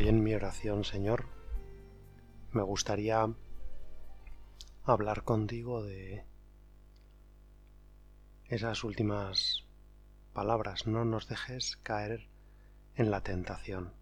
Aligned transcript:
Hoy 0.00 0.08
en 0.08 0.24
mi 0.24 0.32
oración, 0.32 0.82
Señor, 0.84 1.26
me 2.52 2.62
gustaría 2.62 3.34
hablar 4.84 5.24
contigo 5.24 5.82
de 5.82 6.24
esas 8.48 8.82
últimas 8.82 9.66
palabras. 10.32 10.86
No 10.86 11.04
nos 11.04 11.28
dejes 11.28 11.76
caer 11.76 12.30
en 12.96 13.10
la 13.10 13.20
tentación. 13.20 13.92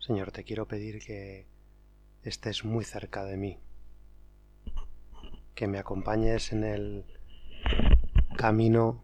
Señor, 0.00 0.32
te 0.32 0.44
quiero 0.44 0.68
pedir 0.68 1.02
que 1.02 1.46
estés 2.22 2.62
muy 2.62 2.84
cerca 2.84 3.24
de 3.24 3.38
mí, 3.38 3.58
que 5.54 5.66
me 5.66 5.78
acompañes 5.78 6.52
en 6.52 6.62
el 6.62 7.06
camino 8.36 9.02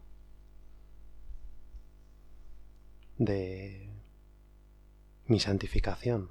de 3.17 3.82
mi 5.33 5.39
santificación 5.39 6.29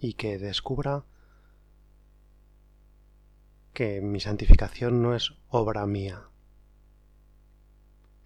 y 0.00 0.14
que 0.14 0.38
descubra 0.38 1.04
que 3.74 4.00
mi 4.00 4.18
santificación 4.18 5.02
no 5.02 5.14
es 5.14 5.34
obra 5.50 5.84
mía. 5.84 6.22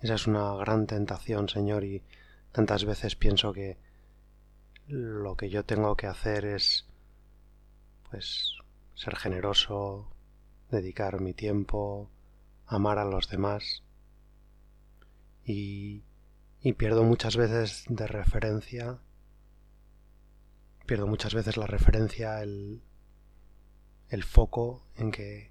Esa 0.00 0.14
es 0.14 0.28
una 0.28 0.54
gran 0.54 0.86
tentación, 0.86 1.48
Señor, 1.48 1.82
y 1.82 2.04
tantas 2.52 2.84
veces 2.84 3.16
pienso 3.16 3.52
que 3.52 3.76
lo 4.86 5.36
que 5.36 5.50
yo 5.50 5.64
tengo 5.64 5.96
que 5.96 6.06
hacer 6.06 6.44
es 6.44 6.86
pues 8.08 8.52
ser 8.94 9.16
generoso, 9.16 10.14
dedicar 10.70 11.20
mi 11.20 11.34
tiempo, 11.34 12.08
amar 12.66 13.00
a 13.00 13.04
los 13.04 13.28
demás 13.28 13.82
y, 15.44 16.04
y 16.60 16.72
pierdo 16.74 17.02
muchas 17.02 17.36
veces 17.36 17.84
de 17.88 18.06
referencia, 18.06 19.00
pierdo 20.86 21.06
muchas 21.06 21.34
veces 21.34 21.56
la 21.56 21.66
referencia, 21.66 22.42
el, 22.42 22.82
el 24.08 24.24
foco 24.24 24.82
en 24.96 25.10
que 25.10 25.50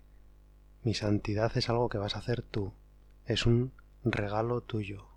mi 0.83 0.93
santidad 0.93 1.55
es 1.57 1.69
algo 1.69 1.89
que 1.89 1.97
vas 1.97 2.15
a 2.15 2.19
hacer 2.19 2.41
tú, 2.41 2.73
es 3.25 3.45
un 3.45 3.73
regalo 4.03 4.61
tuyo, 4.61 5.07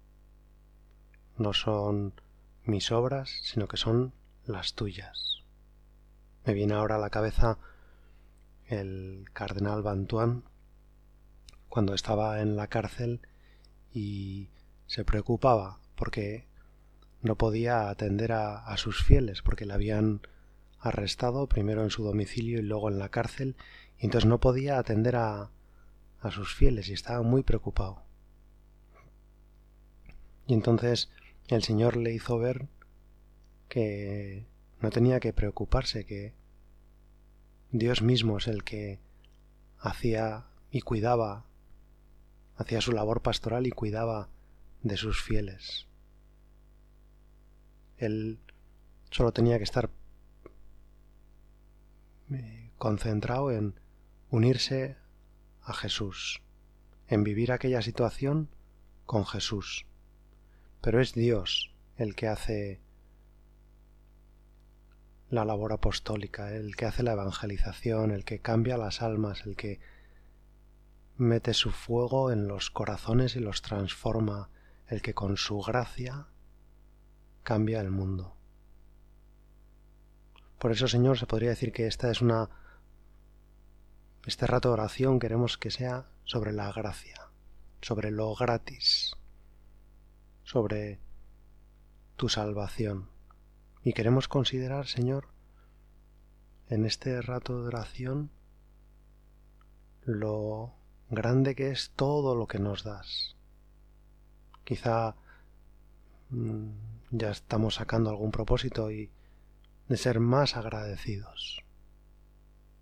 no 1.36 1.52
son 1.52 2.14
mis 2.64 2.90
obras, 2.90 3.30
sino 3.42 3.68
que 3.68 3.76
son 3.76 4.12
las 4.44 4.74
tuyas. 4.74 5.44
Me 6.44 6.54
viene 6.54 6.74
ahora 6.74 6.96
a 6.96 6.98
la 6.98 7.10
cabeza 7.10 7.58
el 8.66 9.26
cardenal 9.32 9.82
Bantuan 9.82 10.42
cuando 11.68 11.94
estaba 11.94 12.40
en 12.40 12.56
la 12.56 12.66
cárcel 12.66 13.20
y 13.92 14.48
se 14.86 15.04
preocupaba 15.04 15.78
porque 15.94 16.47
no 17.22 17.36
podía 17.36 17.90
atender 17.90 18.32
a, 18.32 18.58
a, 18.58 18.76
sus 18.76 19.04
fieles 19.04 19.42
porque 19.42 19.66
le 19.66 19.74
habían 19.74 20.20
arrestado 20.78 21.48
primero 21.48 21.82
en 21.82 21.90
su 21.90 22.04
domicilio 22.04 22.58
y 22.60 22.62
luego 22.62 22.88
en 22.88 22.98
la 22.98 23.08
cárcel 23.08 23.56
y 23.98 24.06
entonces 24.06 24.28
no 24.28 24.38
podía 24.38 24.78
atender 24.78 25.16
a, 25.16 25.50
a 26.20 26.30
sus 26.30 26.54
fieles 26.54 26.88
y 26.88 26.92
estaba 26.92 27.22
muy 27.22 27.42
preocupado. 27.42 28.02
Y 30.46 30.54
entonces 30.54 31.10
el 31.48 31.62
Señor 31.62 31.96
le 31.96 32.12
hizo 32.12 32.38
ver 32.38 32.68
que 33.68 34.46
no 34.80 34.90
tenía 34.90 35.20
que 35.20 35.32
preocuparse, 35.32 36.04
que 36.04 36.34
Dios 37.70 38.02
mismo 38.02 38.38
es 38.38 38.46
el 38.46 38.64
que 38.64 39.00
hacía 39.78 40.46
y 40.70 40.80
cuidaba, 40.80 41.44
hacía 42.56 42.80
su 42.80 42.92
labor 42.92 43.22
pastoral 43.22 43.66
y 43.66 43.70
cuidaba 43.70 44.28
de 44.82 44.96
sus 44.96 45.22
fieles. 45.22 45.87
Él 47.98 48.38
solo 49.10 49.32
tenía 49.32 49.58
que 49.58 49.64
estar 49.64 49.90
eh, 52.30 52.70
concentrado 52.78 53.50
en 53.50 53.74
unirse 54.30 54.96
a 55.62 55.72
Jesús, 55.72 56.42
en 57.08 57.24
vivir 57.24 57.52
aquella 57.52 57.82
situación 57.82 58.48
con 59.06 59.26
Jesús. 59.26 59.86
Pero 60.80 61.00
es 61.00 61.12
Dios 61.12 61.74
el 61.96 62.14
que 62.14 62.28
hace 62.28 62.80
la 65.30 65.44
labor 65.44 65.72
apostólica, 65.72 66.54
el 66.54 66.76
que 66.76 66.86
hace 66.86 67.02
la 67.02 67.12
evangelización, 67.12 68.12
el 68.12 68.24
que 68.24 68.40
cambia 68.40 68.78
las 68.78 69.02
almas, 69.02 69.44
el 69.44 69.56
que 69.56 69.80
mete 71.16 71.52
su 71.52 71.70
fuego 71.70 72.30
en 72.30 72.48
los 72.48 72.70
corazones 72.70 73.36
y 73.36 73.40
los 73.40 73.60
transforma, 73.60 74.48
el 74.86 75.02
que 75.02 75.14
con 75.14 75.36
su 75.36 75.60
gracia 75.60 76.28
cambia 77.42 77.80
el 77.80 77.90
mundo. 77.90 78.34
Por 80.58 80.72
eso, 80.72 80.88
Señor, 80.88 81.18
se 81.18 81.26
podría 81.26 81.50
decir 81.50 81.72
que 81.72 81.86
esta 81.86 82.10
es 82.10 82.20
una 82.20 82.50
este 84.28 84.46
rato 84.46 84.68
de 84.68 84.74
oración 84.74 85.20
queremos 85.20 85.56
que 85.56 85.70
sea 85.70 86.04
sobre 86.24 86.52
la 86.52 86.70
gracia, 86.70 87.30
sobre 87.80 88.10
lo 88.10 88.34
gratis, 88.34 89.16
sobre 90.42 91.00
tu 92.16 92.28
salvación. 92.28 93.08
Y 93.82 93.94
queremos 93.94 94.28
considerar, 94.28 94.86
Señor, 94.86 95.28
en 96.68 96.84
este 96.84 97.22
rato 97.22 97.62
de 97.62 97.68
oración, 97.68 98.30
lo 100.02 100.74
grande 101.08 101.54
que 101.54 101.70
es 101.70 101.92
todo 101.96 102.34
lo 102.34 102.46
que 102.46 102.58
nos 102.58 102.84
das. 102.84 103.34
Quizá 104.64 105.16
mm, 106.28 106.68
ya 107.10 107.30
estamos 107.30 107.76
sacando 107.76 108.10
algún 108.10 108.30
propósito 108.30 108.90
y 108.90 109.10
de 109.88 109.96
ser 109.96 110.20
más 110.20 110.56
agradecidos, 110.56 111.64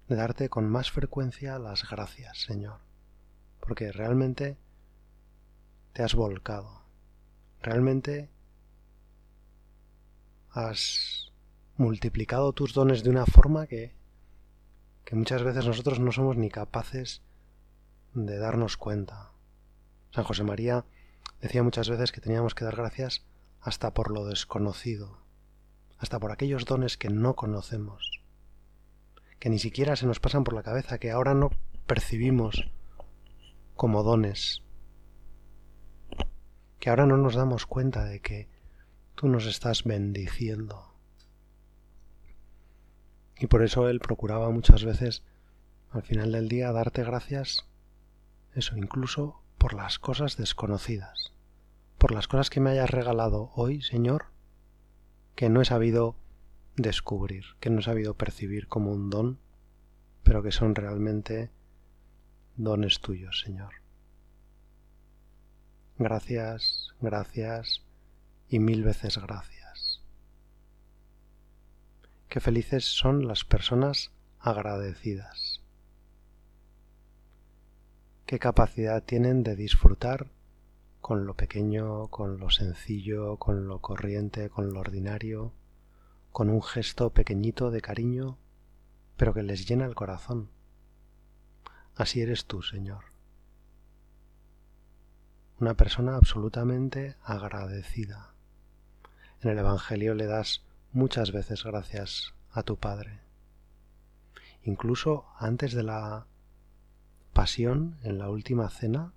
de 0.08 0.16
darte 0.16 0.48
con 0.48 0.68
más 0.68 0.90
frecuencia 0.90 1.58
las 1.58 1.88
gracias, 1.88 2.42
Señor, 2.42 2.80
porque 3.60 3.92
realmente 3.92 4.56
te 5.92 6.02
has 6.02 6.14
volcado, 6.14 6.82
realmente 7.62 8.28
has 10.50 11.32
multiplicado 11.76 12.52
tus 12.52 12.74
dones 12.74 13.04
de 13.04 13.10
una 13.10 13.26
forma 13.26 13.66
que, 13.66 13.94
que 15.04 15.14
muchas 15.14 15.42
veces 15.42 15.66
nosotros 15.66 16.00
no 16.00 16.10
somos 16.10 16.36
ni 16.36 16.50
capaces 16.50 17.22
de 18.14 18.38
darnos 18.38 18.76
cuenta. 18.76 19.30
San 20.10 20.24
José 20.24 20.42
María 20.42 20.84
decía 21.40 21.62
muchas 21.62 21.88
veces 21.88 22.10
que 22.10 22.20
teníamos 22.20 22.54
que 22.54 22.64
dar 22.64 22.74
gracias 22.74 23.24
hasta 23.66 23.92
por 23.92 24.12
lo 24.12 24.24
desconocido, 24.24 25.18
hasta 25.98 26.20
por 26.20 26.30
aquellos 26.30 26.66
dones 26.66 26.96
que 26.96 27.08
no 27.10 27.34
conocemos, 27.34 28.22
que 29.40 29.50
ni 29.50 29.58
siquiera 29.58 29.96
se 29.96 30.06
nos 30.06 30.20
pasan 30.20 30.44
por 30.44 30.54
la 30.54 30.62
cabeza, 30.62 30.98
que 30.98 31.10
ahora 31.10 31.34
no 31.34 31.50
percibimos 31.84 32.70
como 33.74 34.04
dones, 34.04 34.62
que 36.78 36.90
ahora 36.90 37.06
no 37.06 37.16
nos 37.16 37.34
damos 37.34 37.66
cuenta 37.66 38.04
de 38.04 38.20
que 38.20 38.48
tú 39.16 39.26
nos 39.26 39.46
estás 39.46 39.82
bendiciendo. 39.82 40.94
Y 43.36 43.48
por 43.48 43.64
eso 43.64 43.88
Él 43.88 43.98
procuraba 43.98 44.48
muchas 44.50 44.84
veces, 44.84 45.24
al 45.90 46.04
final 46.04 46.30
del 46.30 46.48
día, 46.48 46.70
darte 46.70 47.02
gracias, 47.02 47.66
eso, 48.54 48.76
incluso 48.76 49.42
por 49.58 49.74
las 49.74 49.98
cosas 49.98 50.36
desconocidas, 50.36 51.32
por 51.98 52.12
las 52.12 52.28
cosas 52.28 52.50
que 52.50 52.60
me 52.60 52.70
hayas 52.70 52.90
regalado 52.90 53.50
hoy, 53.54 53.82
Señor, 53.82 54.26
que 55.34 55.48
no 55.48 55.60
he 55.60 55.64
sabido 55.64 56.16
descubrir, 56.76 57.44
que 57.60 57.70
no 57.70 57.80
he 57.80 57.82
sabido 57.82 58.14
percibir 58.14 58.68
como 58.68 58.92
un 58.92 59.10
don, 59.10 59.38
pero 60.22 60.42
que 60.42 60.52
son 60.52 60.74
realmente 60.74 61.50
dones 62.56 63.00
tuyos, 63.00 63.40
Señor. 63.40 63.74
Gracias, 65.98 66.94
gracias, 67.00 67.82
y 68.48 68.58
mil 68.58 68.82
veces 68.82 69.18
gracias. 69.18 70.02
Qué 72.28 72.40
felices 72.40 72.84
son 72.84 73.26
las 73.26 73.44
personas 73.44 74.12
agradecidas. 74.40 75.62
qué 78.26 78.40
capacidad 78.40 79.02
tienen 79.04 79.44
de 79.44 79.54
disfrutar 79.54 80.26
con 81.06 81.24
lo 81.24 81.34
pequeño, 81.34 82.08
con 82.08 82.40
lo 82.40 82.50
sencillo, 82.50 83.36
con 83.36 83.68
lo 83.68 83.80
corriente, 83.80 84.50
con 84.50 84.72
lo 84.72 84.80
ordinario, 84.80 85.52
con 86.32 86.50
un 86.50 86.60
gesto 86.60 87.10
pequeñito 87.10 87.70
de 87.70 87.80
cariño, 87.80 88.38
pero 89.16 89.32
que 89.32 89.44
les 89.44 89.68
llena 89.68 89.84
el 89.84 89.94
corazón. 89.94 90.48
Así 91.94 92.22
eres 92.22 92.46
tú, 92.46 92.60
Señor. 92.60 93.04
Una 95.60 95.74
persona 95.74 96.16
absolutamente 96.16 97.14
agradecida. 97.22 98.32
En 99.42 99.50
el 99.50 99.58
Evangelio 99.58 100.12
le 100.14 100.26
das 100.26 100.64
muchas 100.90 101.30
veces 101.30 101.62
gracias 101.62 102.34
a 102.50 102.64
tu 102.64 102.78
Padre. 102.78 103.20
Incluso 104.64 105.26
antes 105.38 105.72
de 105.72 105.84
la 105.84 106.26
pasión, 107.32 107.96
en 108.02 108.18
la 108.18 108.28
última 108.28 108.68
cena, 108.70 109.12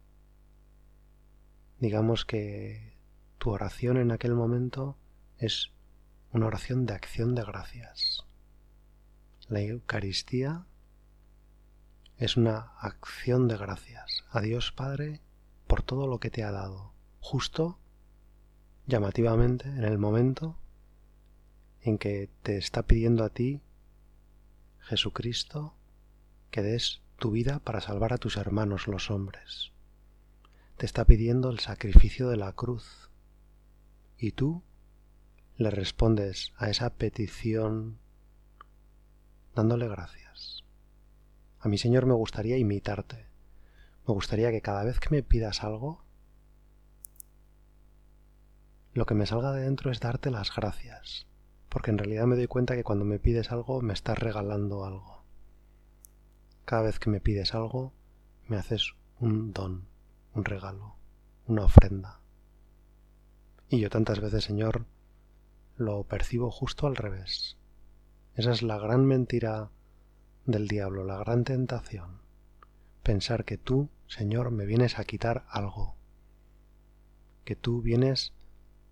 digamos 1.80 2.26
que 2.26 2.98
tu 3.38 3.52
oración 3.52 3.98
en 3.98 4.12
aquel 4.12 4.36
momento 4.36 4.98
es 5.38 5.72
una 6.32 6.48
oración 6.48 6.86
de 6.86 6.94
acción 6.94 7.36
de 7.36 7.44
gracias. 7.44 8.26
La 9.48 9.62
Eucaristía 9.62 10.66
es 12.18 12.38
una 12.38 12.74
acción 12.80 13.48
de 13.48 13.58
gracias 13.58 14.26
a 14.30 14.42
Dios 14.42 14.72
Padre 14.72 15.22
por 15.68 15.82
todo 15.82 16.06
lo 16.06 16.20
que 16.20 16.30
te 16.30 16.44
ha 16.44 16.52
dado, 16.52 16.94
justo, 17.22 17.80
llamativamente, 18.86 19.70
en 19.70 19.86
el 19.86 19.98
momento 19.98 20.60
en 21.82 21.98
que 21.98 22.30
te 22.44 22.58
está 22.58 22.84
pidiendo 22.84 23.24
a 23.24 23.30
ti, 23.30 23.62
Jesucristo, 24.80 25.76
que 26.52 26.62
des 26.62 27.02
tu 27.18 27.32
vida 27.32 27.60
para 27.60 27.80
salvar 27.80 28.14
a 28.14 28.18
tus 28.18 28.36
hermanos 28.38 28.88
los 28.88 29.10
hombres. 29.12 29.72
Te 30.80 30.86
está 30.86 31.04
pidiendo 31.04 31.50
el 31.50 31.60
sacrificio 31.60 32.30
de 32.30 32.38
la 32.38 32.54
cruz. 32.54 33.10
Y 34.18 34.32
tú 34.32 34.64
le 35.58 35.72
respondes 35.72 36.54
a 36.56 36.70
esa 36.70 36.92
petición 36.92 38.00
dándole 39.54 39.90
gracias. 39.90 40.64
A 41.60 41.68
mi 41.68 41.78
Señor 41.78 42.06
me 42.06 42.14
gustaría 42.14 42.58
imitarte. 42.58 43.28
Me 44.08 44.14
gustaría 44.14 44.52
que 44.52 44.62
cada 44.62 44.86
vez 44.86 45.02
que 45.02 45.10
me 45.10 45.22
pidas 45.22 45.66
algo, 45.66 46.06
lo 48.94 49.06
que 49.06 49.16
me 49.16 49.26
salga 49.26 49.52
de 49.52 49.64
dentro 49.64 49.92
es 49.92 50.00
darte 50.00 50.32
las 50.32 50.56
gracias, 50.56 51.28
porque 51.68 51.92
en 51.92 51.98
realidad 51.98 52.24
me 52.24 52.38
doy 52.38 52.48
cuenta 52.48 52.78
que 52.78 52.86
cuando 52.86 53.04
me 53.04 53.20
pides 53.20 53.52
algo 53.52 53.82
me 53.82 53.92
estás 53.92 54.18
regalando 54.18 54.86
algo. 54.86 55.26
Cada 56.64 56.84
vez 56.84 57.00
que 57.00 57.10
me 57.10 57.20
pides 57.20 57.54
algo, 57.54 57.92
me 58.48 58.56
haces 58.56 58.94
un 59.20 59.52
don, 59.52 59.90
un 60.34 60.46
regalo, 60.46 60.96
una 61.48 61.66
ofrenda. 61.66 62.20
Y 63.70 63.80
yo 63.80 63.90
tantas 63.90 64.20
veces, 64.20 64.44
Señor, 64.44 64.86
lo 65.78 66.04
percibo 66.04 66.52
justo 66.52 66.88
al 66.88 66.96
revés. 66.96 67.58
Esa 68.36 68.52
es 68.52 68.62
la 68.62 68.78
gran 68.78 69.06
mentira 69.06 69.70
del 70.46 70.68
diablo, 70.68 71.04
la 71.04 71.18
gran 71.18 71.44
tentación. 71.44 72.22
Pensar 73.04 73.46
que 73.46 73.58
tú, 73.58 73.90
Señor, 74.08 74.52
me 74.52 74.66
vienes 74.66 75.00
a 75.00 75.04
quitar 75.04 75.46
algo. 75.50 75.96
Que 77.46 77.56
tú 77.56 77.82
vienes 77.82 78.34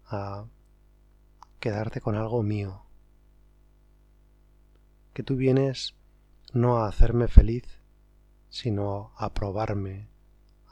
a 0.05 0.45
quedarte 1.59 2.01
con 2.01 2.15
algo 2.15 2.43
mío. 2.43 2.83
Que 5.13 5.23
tú 5.23 5.35
vienes 5.35 5.95
no 6.53 6.77
a 6.77 6.87
hacerme 6.87 7.27
feliz, 7.27 7.65
sino 8.49 9.11
a 9.17 9.33
probarme, 9.33 10.07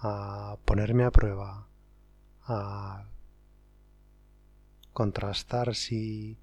a 0.08 0.58
ponerme 0.66 1.04
a 1.04 1.10
prueba, 1.10 1.68
a 2.44 3.08
contrastar 4.94 5.74
si 5.74 6.38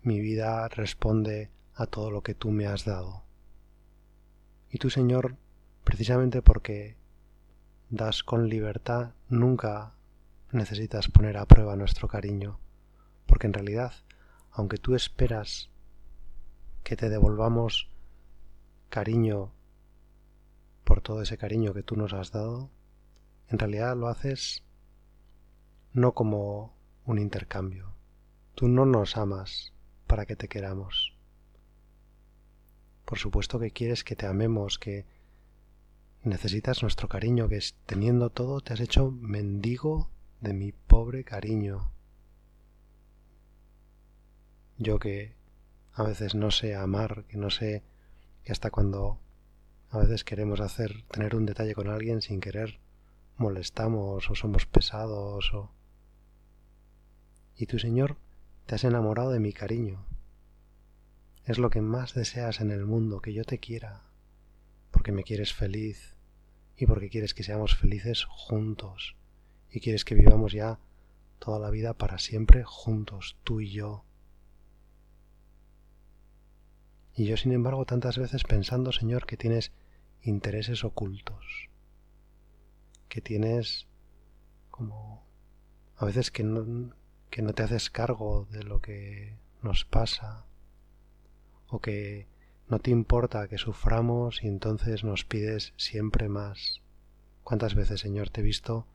mi 0.00 0.20
vida 0.20 0.66
responde 0.68 1.50
a 1.74 1.84
todo 1.84 2.10
lo 2.10 2.22
que 2.22 2.34
tú 2.34 2.50
me 2.50 2.66
has 2.66 2.86
dado. 2.86 3.24
Y 4.70 4.78
tú, 4.78 4.88
Señor, 4.88 5.36
precisamente 5.84 6.40
porque 6.40 6.96
das 7.90 8.22
con 8.22 8.48
libertad, 8.48 9.12
nunca 9.28 9.92
necesitas 10.52 11.08
poner 11.08 11.36
a 11.36 11.44
prueba 11.44 11.76
nuestro 11.76 12.08
cariño, 12.08 12.58
porque 13.26 13.48
en 13.48 13.52
realidad, 13.52 13.92
aunque 14.50 14.78
tú 14.78 14.94
esperas 14.94 15.68
que 16.84 16.96
te 16.96 17.10
devolvamos 17.10 17.90
cariño 18.88 19.52
por 20.90 21.02
todo 21.02 21.22
ese 21.22 21.38
cariño 21.38 21.72
que 21.72 21.84
tú 21.84 21.94
nos 21.94 22.12
has 22.14 22.32
dado, 22.32 22.68
en 23.46 23.60
realidad 23.60 23.96
lo 23.96 24.08
haces 24.08 24.64
no 25.92 26.14
como 26.14 26.74
un 27.04 27.20
intercambio. 27.20 27.94
Tú 28.56 28.66
no 28.66 28.84
nos 28.86 29.16
amas 29.16 29.72
para 30.08 30.26
que 30.26 30.34
te 30.34 30.48
queramos. 30.48 31.14
Por 33.04 33.20
supuesto 33.20 33.60
que 33.60 33.70
quieres 33.70 34.02
que 34.02 34.16
te 34.16 34.26
amemos, 34.26 34.80
que 34.80 35.06
necesitas 36.24 36.82
nuestro 36.82 37.08
cariño, 37.08 37.48
que 37.48 37.60
teniendo 37.86 38.30
todo 38.30 38.60
te 38.60 38.72
has 38.72 38.80
hecho 38.80 39.12
mendigo 39.12 40.10
de 40.40 40.54
mi 40.54 40.72
pobre 40.72 41.22
cariño. 41.22 41.92
Yo 44.76 44.98
que 44.98 45.36
a 45.92 46.02
veces 46.02 46.34
no 46.34 46.50
sé 46.50 46.74
amar, 46.74 47.26
que 47.28 47.36
no 47.36 47.48
sé 47.50 47.84
que 48.42 48.50
hasta 48.50 48.72
cuando 48.72 49.20
a 49.90 49.98
veces 49.98 50.24
queremos 50.24 50.60
hacer 50.60 51.02
tener 51.10 51.34
un 51.34 51.46
detalle 51.46 51.74
con 51.74 51.88
alguien 51.88 52.22
sin 52.22 52.40
querer 52.40 52.78
molestamos 53.36 54.30
o 54.30 54.34
somos 54.34 54.66
pesados 54.66 55.52
o 55.54 55.70
y 57.56 57.66
tu 57.66 57.78
Señor 57.78 58.16
te 58.66 58.74
has 58.74 58.84
enamorado 58.84 59.32
de 59.32 59.40
mi 59.40 59.52
cariño. 59.52 60.06
Es 61.44 61.58
lo 61.58 61.68
que 61.68 61.82
más 61.82 62.14
deseas 62.14 62.60
en 62.60 62.70
el 62.70 62.86
mundo, 62.86 63.20
que 63.20 63.34
yo 63.34 63.44
te 63.44 63.58
quiera, 63.58 64.04
porque 64.90 65.12
me 65.12 65.24
quieres 65.24 65.52
feliz 65.52 66.16
y 66.76 66.86
porque 66.86 67.10
quieres 67.10 67.34
que 67.34 67.42
seamos 67.42 67.76
felices 67.76 68.24
juntos 68.24 69.16
y 69.70 69.80
quieres 69.80 70.04
que 70.04 70.14
vivamos 70.14 70.52
ya 70.52 70.78
toda 71.38 71.58
la 71.58 71.70
vida 71.70 71.94
para 71.94 72.18
siempre 72.18 72.62
juntos, 72.64 73.36
tú 73.44 73.60
y 73.60 73.70
yo. 73.70 74.04
Y 77.20 77.26
yo, 77.26 77.36
sin 77.36 77.52
embargo, 77.52 77.84
tantas 77.84 78.16
veces 78.16 78.44
pensando, 78.44 78.92
Señor, 78.92 79.26
que 79.26 79.36
tienes 79.36 79.72
intereses 80.22 80.84
ocultos, 80.84 81.68
que 83.10 83.20
tienes 83.20 83.86
como 84.70 85.22
a 85.98 86.06
veces 86.06 86.30
que 86.30 86.44
no, 86.44 86.94
que 87.28 87.42
no 87.42 87.52
te 87.52 87.62
haces 87.62 87.90
cargo 87.90 88.48
de 88.50 88.62
lo 88.62 88.80
que 88.80 89.36
nos 89.60 89.84
pasa 89.84 90.46
o 91.68 91.82
que 91.82 92.26
no 92.68 92.78
te 92.78 92.90
importa 92.90 93.48
que 93.48 93.58
suframos 93.58 94.42
y 94.42 94.46
entonces 94.46 95.04
nos 95.04 95.26
pides 95.26 95.74
siempre 95.76 96.30
más. 96.30 96.80
¿Cuántas 97.44 97.74
veces, 97.74 98.00
Señor, 98.00 98.30
te 98.30 98.40
he 98.40 98.44
visto 98.44 98.86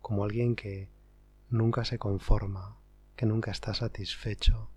como 0.00 0.22
alguien 0.22 0.54
que 0.54 0.90
nunca 1.50 1.84
se 1.84 1.98
conforma, 1.98 2.76
que 3.16 3.26
nunca 3.26 3.50
está 3.50 3.74
satisfecho, 3.74 4.70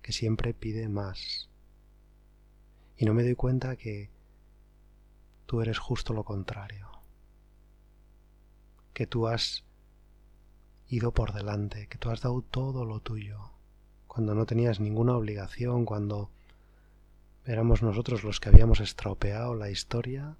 que 0.00 0.12
siempre 0.12 0.54
pide 0.54 0.88
más? 0.88 1.47
Y 2.98 3.06
no 3.06 3.14
me 3.14 3.22
doy 3.22 3.36
cuenta 3.36 3.76
que 3.76 4.10
tú 5.46 5.62
eres 5.62 5.78
justo 5.78 6.12
lo 6.12 6.24
contrario, 6.24 6.90
que 8.92 9.06
tú 9.06 9.28
has 9.28 9.64
ido 10.88 11.12
por 11.12 11.32
delante, 11.32 11.86
que 11.86 11.96
tú 11.96 12.10
has 12.10 12.22
dado 12.22 12.42
todo 12.42 12.84
lo 12.84 12.98
tuyo, 12.98 13.52
cuando 14.08 14.34
no 14.34 14.46
tenías 14.46 14.80
ninguna 14.80 15.16
obligación, 15.16 15.84
cuando 15.84 16.30
éramos 17.44 17.82
nosotros 17.82 18.24
los 18.24 18.40
que 18.40 18.48
habíamos 18.48 18.80
estropeado 18.80 19.54
la 19.54 19.70
historia, 19.70 20.36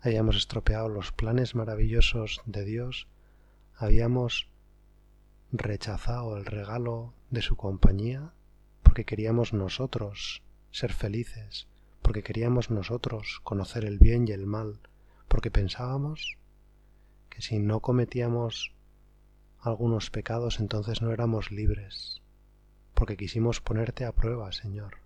habíamos 0.00 0.36
estropeado 0.36 0.90
los 0.90 1.12
planes 1.12 1.54
maravillosos 1.54 2.42
de 2.44 2.64
Dios, 2.66 3.08
habíamos 3.74 4.48
rechazado 5.50 6.36
el 6.36 6.44
regalo 6.44 7.14
de 7.30 7.40
su 7.40 7.56
compañía 7.56 8.34
porque 8.82 9.04
queríamos 9.06 9.54
nosotros 9.54 10.42
ser 10.70 10.92
felices, 10.92 11.68
porque 12.02 12.22
queríamos 12.22 12.70
nosotros 12.70 13.40
conocer 13.42 13.84
el 13.84 13.98
bien 13.98 14.28
y 14.28 14.32
el 14.32 14.46
mal, 14.46 14.80
porque 15.28 15.50
pensábamos 15.50 16.36
que 17.30 17.40
si 17.40 17.58
no 17.58 17.80
cometíamos 17.80 18.74
algunos 19.58 20.10
pecados 20.10 20.60
entonces 20.60 21.00
no 21.00 21.12
éramos 21.12 21.50
libres, 21.50 22.20
porque 22.94 23.16
quisimos 23.16 23.60
ponerte 23.60 24.04
a 24.04 24.12
prueba, 24.12 24.52
Señor. 24.52 24.98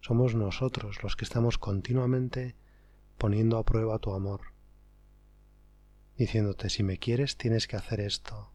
Somos 0.00 0.34
nosotros 0.34 1.02
los 1.02 1.16
que 1.16 1.24
estamos 1.24 1.58
continuamente 1.58 2.56
poniendo 3.18 3.58
a 3.58 3.64
prueba 3.64 3.98
tu 3.98 4.14
amor, 4.14 4.40
diciéndote, 6.16 6.70
si 6.70 6.82
me 6.82 6.98
quieres 6.98 7.36
tienes 7.36 7.66
que 7.66 7.76
hacer 7.76 8.00
esto. 8.00 8.50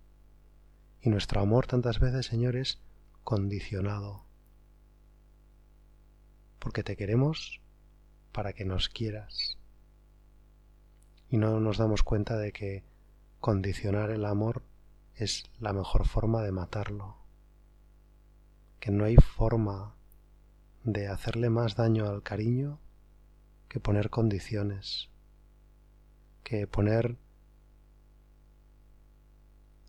Y 1.02 1.10
nuestro 1.10 1.42
amor 1.42 1.66
tantas 1.66 2.00
veces, 2.00 2.26
Señor, 2.26 2.56
es 2.56 2.82
condicionado, 3.24 4.26
porque 6.60 6.84
te 6.84 6.98
queremos 6.98 7.59
para 8.40 8.54
que 8.54 8.64
nos 8.64 8.88
quieras. 8.88 9.58
y 11.30 11.36
no 11.36 11.60
nos 11.60 11.78
damos 11.78 12.04
cuenta 12.04 12.38
de 12.38 12.54
que 12.54 12.86
condicionar 13.42 14.12
el 14.12 14.24
amor 14.24 14.64
es 15.14 15.44
la 15.60 15.74
mejor 15.74 16.08
forma 16.08 16.42
de 16.42 16.54
matarlo, 16.54 17.18
que 18.80 18.92
no 18.92 19.04
hay 19.04 19.18
forma 19.18 19.94
de 20.86 21.10
hacerle 21.10 21.50
más 21.50 21.76
daño 21.76 22.08
al 22.08 22.24
cariño 22.24 22.80
que 23.68 23.82
poner 23.82 24.10
condiciones, 24.10 25.10
que 26.46 26.66
poner 26.66 27.18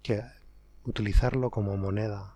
que 0.03 0.25
utilizarlo 0.83 1.53
como 1.53 1.77
moneda. 1.77 2.35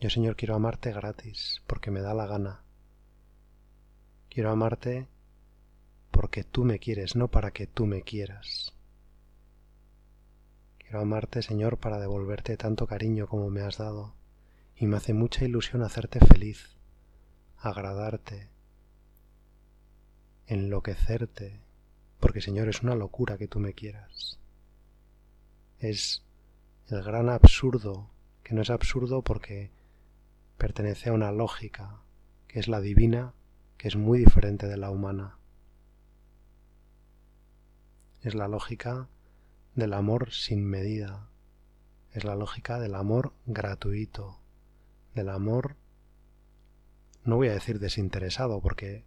Yo, 0.00 0.10
Señor, 0.10 0.34
quiero 0.34 0.56
amarte 0.56 0.90
gratis 0.92 1.62
porque 1.68 1.92
me 1.92 2.00
da 2.00 2.14
la 2.14 2.26
gana. 2.26 2.64
Quiero 4.32 4.50
amarte 4.50 5.08
porque 6.10 6.42
tú 6.42 6.64
me 6.64 6.78
quieres, 6.78 7.16
no 7.16 7.28
para 7.28 7.50
que 7.50 7.66
tú 7.66 7.84
me 7.84 8.00
quieras. 8.00 8.72
Quiero 10.78 11.00
amarte, 11.00 11.42
Señor, 11.42 11.76
para 11.76 11.98
devolverte 11.98 12.56
tanto 12.56 12.86
cariño 12.86 13.26
como 13.26 13.50
me 13.50 13.60
has 13.60 13.76
dado, 13.76 14.14
y 14.74 14.86
me 14.86 14.96
hace 14.96 15.12
mucha 15.12 15.44
ilusión 15.44 15.82
hacerte 15.82 16.18
feliz, 16.18 16.78
agradarte, 17.58 18.48
enloquecerte, 20.46 21.60
porque, 22.18 22.40
Señor, 22.40 22.70
es 22.70 22.80
una 22.80 22.94
locura 22.94 23.36
que 23.36 23.48
tú 23.48 23.60
me 23.60 23.74
quieras. 23.74 24.38
Es 25.78 26.22
el 26.88 27.02
gran 27.02 27.28
absurdo, 27.28 28.08
que 28.42 28.54
no 28.54 28.62
es 28.62 28.70
absurdo 28.70 29.20
porque 29.20 29.70
pertenece 30.56 31.10
a 31.10 31.12
una 31.12 31.32
lógica, 31.32 32.00
que 32.48 32.60
es 32.60 32.68
la 32.68 32.80
divina, 32.80 33.34
que 33.82 33.88
es 33.88 33.96
muy 33.96 34.20
diferente 34.20 34.68
de 34.68 34.76
la 34.76 34.90
humana. 34.90 35.38
Es 38.20 38.36
la 38.36 38.46
lógica 38.46 39.08
del 39.74 39.92
amor 39.92 40.30
sin 40.30 40.64
medida, 40.64 41.28
es 42.12 42.22
la 42.22 42.36
lógica 42.36 42.78
del 42.78 42.94
amor 42.94 43.32
gratuito, 43.44 44.38
del 45.16 45.30
amor, 45.30 45.74
no 47.24 47.34
voy 47.34 47.48
a 47.48 47.54
decir 47.54 47.80
desinteresado, 47.80 48.60
porque 48.60 49.02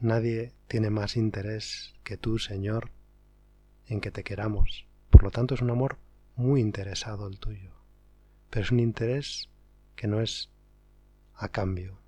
nadie 0.00 0.52
tiene 0.66 0.90
más 0.90 1.16
interés 1.16 1.94
que 2.02 2.16
tú, 2.16 2.40
Señor, 2.40 2.90
en 3.86 4.00
que 4.00 4.10
te 4.10 4.24
queramos. 4.24 4.88
Por 5.08 5.22
lo 5.22 5.30
tanto, 5.30 5.54
es 5.54 5.62
un 5.62 5.70
amor 5.70 5.98
muy 6.34 6.60
interesado 6.60 7.28
el 7.28 7.38
tuyo, 7.38 7.70
pero 8.50 8.64
es 8.64 8.72
un 8.72 8.80
interés 8.80 9.48
que 9.94 10.08
no 10.08 10.20
es 10.20 10.50
a 11.36 11.48
cambio. 11.48 12.01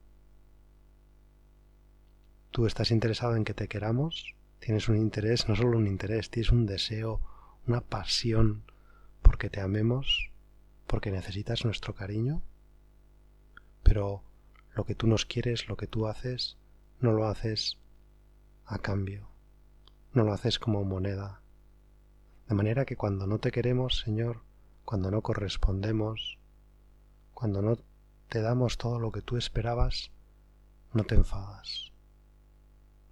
Tú 2.54 2.66
estás 2.66 2.92
interesado 2.92 3.34
en 3.34 3.42
que 3.42 3.52
te 3.52 3.66
queramos, 3.66 4.36
tienes 4.60 4.88
un 4.88 4.96
interés, 4.96 5.48
no 5.48 5.56
solo 5.56 5.76
un 5.76 5.88
interés, 5.88 6.30
tienes 6.30 6.52
un 6.52 6.66
deseo, 6.66 7.20
una 7.66 7.80
pasión 7.80 8.62
porque 9.22 9.50
te 9.50 9.60
amemos, 9.60 10.30
porque 10.86 11.10
necesitas 11.10 11.64
nuestro 11.64 11.96
cariño, 11.96 12.42
pero 13.82 14.22
lo 14.72 14.84
que 14.84 14.94
tú 14.94 15.08
nos 15.08 15.26
quieres, 15.26 15.66
lo 15.66 15.76
que 15.76 15.88
tú 15.88 16.06
haces, 16.06 16.56
no 17.00 17.10
lo 17.10 17.26
haces 17.26 17.76
a 18.66 18.78
cambio, 18.78 19.26
no 20.12 20.22
lo 20.22 20.32
haces 20.32 20.60
como 20.60 20.84
moneda. 20.84 21.40
De 22.48 22.54
manera 22.54 22.84
que 22.84 22.94
cuando 22.94 23.26
no 23.26 23.40
te 23.40 23.50
queremos, 23.50 23.98
Señor, 23.98 24.42
cuando 24.84 25.10
no 25.10 25.22
correspondemos, 25.22 26.38
cuando 27.32 27.62
no 27.62 27.78
te 28.28 28.42
damos 28.42 28.78
todo 28.78 29.00
lo 29.00 29.10
que 29.10 29.22
tú 29.22 29.38
esperabas, 29.38 30.12
no 30.92 31.02
te 31.02 31.16
enfadas, 31.16 31.93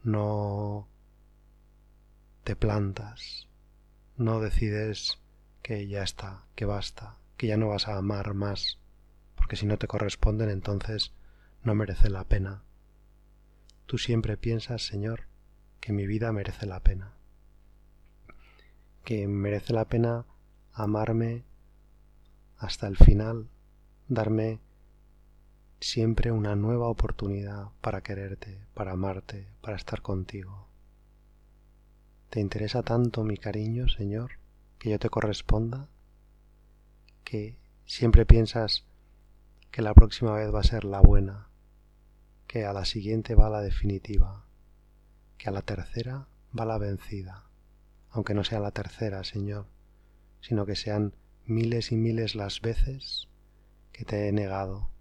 no 0.02 0.88
te 2.44 2.56
plantas, 2.56 3.49
no 4.16 4.40
decides 4.40 5.21
que 5.62 5.87
ya 5.87 6.02
está, 6.02 6.44
que 6.54 6.64
basta, 6.64 7.16
que 7.37 7.47
ya 7.47 7.56
no 7.56 7.68
vas 7.68 7.88
a 7.88 7.97
amar 7.97 8.35
más, 8.35 8.78
porque 9.37 9.56
si 9.56 9.66
no 9.66 9.78
te 9.78 9.87
corresponden 9.87 10.50
entonces 10.50 11.12
no 11.62 11.75
merece 11.75 12.11
la 12.11 12.25
pena. 12.25 12.62
Tú 13.87 13.99
siempre 13.99 14.37
piensas, 14.37 14.82
Señor, 14.82 15.28
que 15.80 15.92
mi 15.92 16.06
vida 16.06 16.32
merece 16.32 16.66
la 16.66 16.80
pena, 16.80 17.14
que 19.04 19.28
merece 19.28 19.73
la 19.73 19.85
pena 19.85 20.26
amarme 20.73 21.44
hasta 22.59 22.87
el 22.87 22.97
final, 22.97 23.49
darme 24.09 24.61
siempre 25.82 26.30
una 26.30 26.54
nueva 26.54 26.88
oportunidad 26.88 27.68
para 27.80 28.02
quererte, 28.02 28.58
para 28.74 28.92
amarte, 28.92 29.48
para 29.60 29.76
estar 29.76 30.00
contigo. 30.00 30.68
¿Te 32.30 32.40
interesa 32.40 32.82
tanto 32.82 33.24
mi 33.24 33.36
cariño, 33.36 33.88
Señor, 33.88 34.32
que 34.78 34.90
yo 34.90 34.98
te 34.98 35.10
corresponda? 35.10 35.88
¿Que 37.24 37.56
siempre 37.84 38.24
piensas 38.24 38.84
que 39.70 39.82
la 39.82 39.92
próxima 39.92 40.34
vez 40.34 40.54
va 40.54 40.60
a 40.60 40.64
ser 40.64 40.84
la 40.84 41.00
buena, 41.00 41.48
que 42.46 42.64
a 42.64 42.72
la 42.72 42.84
siguiente 42.84 43.34
va 43.34 43.50
la 43.50 43.60
definitiva, 43.60 44.44
que 45.36 45.48
a 45.48 45.52
la 45.52 45.62
tercera 45.62 46.28
va 46.58 46.64
la 46.64 46.78
vencida, 46.78 47.46
aunque 48.10 48.34
no 48.34 48.44
sea 48.44 48.60
la 48.60 48.70
tercera, 48.70 49.24
Señor, 49.24 49.66
sino 50.40 50.64
que 50.64 50.76
sean 50.76 51.14
miles 51.44 51.90
y 51.90 51.96
miles 51.96 52.34
las 52.34 52.60
veces 52.60 53.28
que 53.92 54.04
te 54.04 54.28
he 54.28 54.32
negado, 54.32 54.91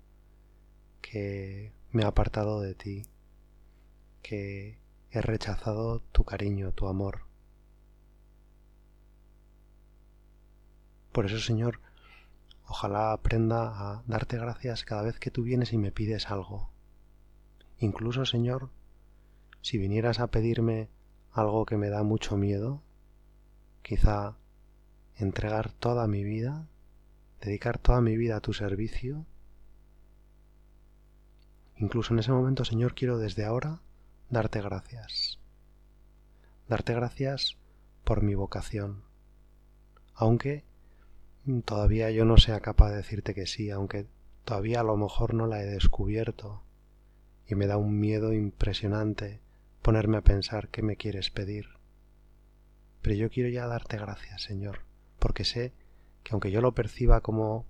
que 1.02 1.74
me 1.92 2.04
he 2.04 2.06
apartado 2.06 2.62
de 2.62 2.76
ti, 2.76 3.06
que 4.22 4.78
he 5.12 5.22
rechazado 5.22 6.00
tu 6.12 6.24
cariño, 6.24 6.72
tu 6.72 6.88
amor. 6.88 7.22
Por 11.12 11.26
eso, 11.26 11.40
Señor, 11.40 11.82
ojalá 12.66 13.12
aprenda 13.12 13.74
a 13.76 14.04
darte 14.08 14.38
gracias 14.38 14.86
cada 14.86 15.02
vez 15.02 15.20
que 15.20 15.32
tú 15.32 15.44
vienes 15.44 15.74
y 15.74 15.78
me 15.78 15.92
pides 15.92 16.32
algo. 16.32 16.70
Incluso, 17.80 18.26
Señor, 18.26 18.70
si 19.62 19.78
vinieras 19.78 20.20
a 20.20 20.28
pedirme 20.28 20.88
algo 21.32 21.66
que 21.66 21.78
me 21.78 21.90
da 21.90 22.04
mucho 22.04 22.38
miedo, 22.38 22.82
quizá 23.82 24.38
entregar 25.18 25.72
toda 25.72 26.08
mi 26.08 26.24
vida, 26.24 26.68
dedicar 27.42 27.78
toda 27.78 28.00
mi 28.02 28.16
vida 28.16 28.38
a 28.38 28.42
tu 28.42 28.54
servicio, 28.54 29.26
Incluso 31.82 32.14
en 32.14 32.20
ese 32.20 32.32
momento, 32.32 32.64
Señor, 32.64 32.94
quiero 32.94 33.18
desde 33.18 33.44
ahora 33.44 33.80
darte 34.30 34.62
gracias. 34.62 35.40
Darte 36.68 36.94
gracias 36.94 37.58
por 38.04 38.22
mi 38.22 38.36
vocación. 38.36 39.04
Aunque 40.14 40.64
todavía 41.66 42.12
yo 42.12 42.24
no 42.24 42.38
sea 42.38 42.60
capaz 42.60 42.92
de 42.92 42.98
decirte 42.98 43.34
que 43.34 43.48
sí, 43.48 43.72
aunque 43.72 44.06
todavía 44.46 44.82
a 44.82 44.84
lo 44.84 44.96
mejor 44.96 45.34
no 45.34 45.48
la 45.48 45.64
he 45.64 45.66
descubierto 45.66 46.62
y 47.48 47.56
me 47.56 47.66
da 47.66 47.78
un 47.78 48.00
miedo 48.00 48.32
impresionante 48.32 49.42
ponerme 49.82 50.18
a 50.18 50.24
pensar 50.24 50.68
qué 50.70 50.84
me 50.84 50.98
quieres 50.98 51.32
pedir. 51.32 51.66
Pero 53.02 53.16
yo 53.16 53.32
quiero 53.32 53.50
ya 53.50 53.66
darte 53.66 53.98
gracias, 53.98 54.44
Señor, 54.44 54.82
porque 55.18 55.46
sé 55.46 55.74
que 56.22 56.34
aunque 56.34 56.52
yo 56.52 56.62
lo 56.62 56.76
perciba 56.76 57.22
como 57.22 57.66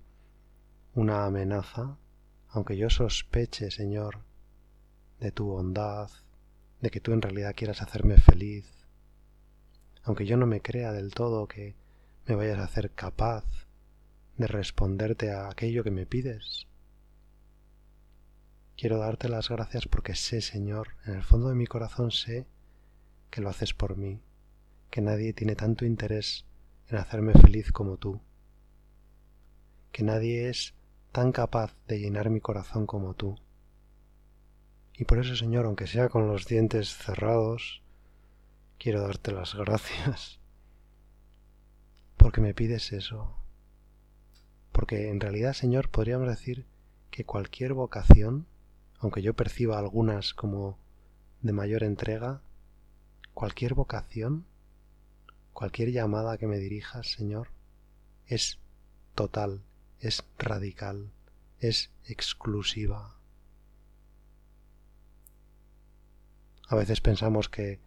una 0.94 1.24
amenaza, 1.24 1.96
aunque 2.52 2.76
yo 2.76 2.90
sospeche, 2.90 3.70
Señor, 3.70 4.18
de 5.20 5.32
tu 5.32 5.46
bondad, 5.46 6.10
de 6.80 6.90
que 6.90 7.00
tú 7.00 7.12
en 7.12 7.22
realidad 7.22 7.54
quieras 7.56 7.80
hacerme 7.80 8.18
feliz, 8.18 8.66
aunque 10.04 10.26
yo 10.26 10.36
no 10.36 10.46
me 10.46 10.60
crea 10.60 10.92
del 10.92 11.14
todo 11.14 11.48
que 11.48 11.74
me 12.26 12.34
vayas 12.34 12.58
a 12.58 12.64
hacer 12.64 12.90
capaz 12.90 13.44
de 14.36 14.46
responderte 14.46 15.30
a 15.30 15.48
aquello 15.48 15.82
que 15.82 15.90
me 15.90 16.04
pides, 16.04 16.66
quiero 18.76 18.98
darte 18.98 19.30
las 19.30 19.48
gracias 19.48 19.86
porque 19.86 20.14
sé, 20.14 20.42
Señor, 20.42 20.88
en 21.06 21.14
el 21.14 21.22
fondo 21.22 21.48
de 21.48 21.54
mi 21.54 21.66
corazón 21.66 22.10
sé 22.10 22.46
que 23.30 23.40
lo 23.40 23.48
haces 23.48 23.72
por 23.72 23.96
mí, 23.96 24.20
que 24.90 25.00
nadie 25.00 25.32
tiene 25.32 25.56
tanto 25.56 25.86
interés 25.86 26.44
en 26.88 26.98
hacerme 26.98 27.32
feliz 27.32 27.72
como 27.72 27.96
tú, 27.96 28.20
que 29.90 30.02
nadie 30.02 30.50
es 30.50 30.74
tan 31.12 31.30
capaz 31.30 31.74
de 31.86 32.00
llenar 32.00 32.30
mi 32.30 32.40
corazón 32.40 32.86
como 32.86 33.14
tú. 33.14 33.38
Y 34.94 35.04
por 35.04 35.18
eso, 35.18 35.36
Señor, 35.36 35.66
aunque 35.66 35.86
sea 35.86 36.08
con 36.08 36.26
los 36.26 36.46
dientes 36.46 36.96
cerrados, 36.96 37.82
quiero 38.78 39.02
darte 39.02 39.32
las 39.32 39.54
gracias. 39.54 40.40
Porque 42.16 42.40
me 42.40 42.54
pides 42.54 42.92
eso. 42.92 43.36
Porque 44.72 45.10
en 45.10 45.20
realidad, 45.20 45.52
Señor, 45.52 45.90
podríamos 45.90 46.28
decir 46.28 46.66
que 47.10 47.24
cualquier 47.24 47.74
vocación, 47.74 48.46
aunque 48.98 49.20
yo 49.20 49.34
perciba 49.34 49.78
algunas 49.78 50.32
como 50.32 50.78
de 51.42 51.52
mayor 51.52 51.82
entrega, 51.82 52.40
cualquier 53.34 53.74
vocación, 53.74 54.46
cualquier 55.52 55.92
llamada 55.92 56.38
que 56.38 56.46
me 56.46 56.58
dirijas, 56.58 57.10
Señor, 57.10 57.48
es 58.26 58.58
total 59.14 59.62
es 60.02 60.24
radical, 60.36 61.12
es 61.60 61.90
exclusiva. 62.04 63.16
A 66.68 66.74
veces 66.74 67.00
pensamos 67.00 67.48
que 67.48 67.78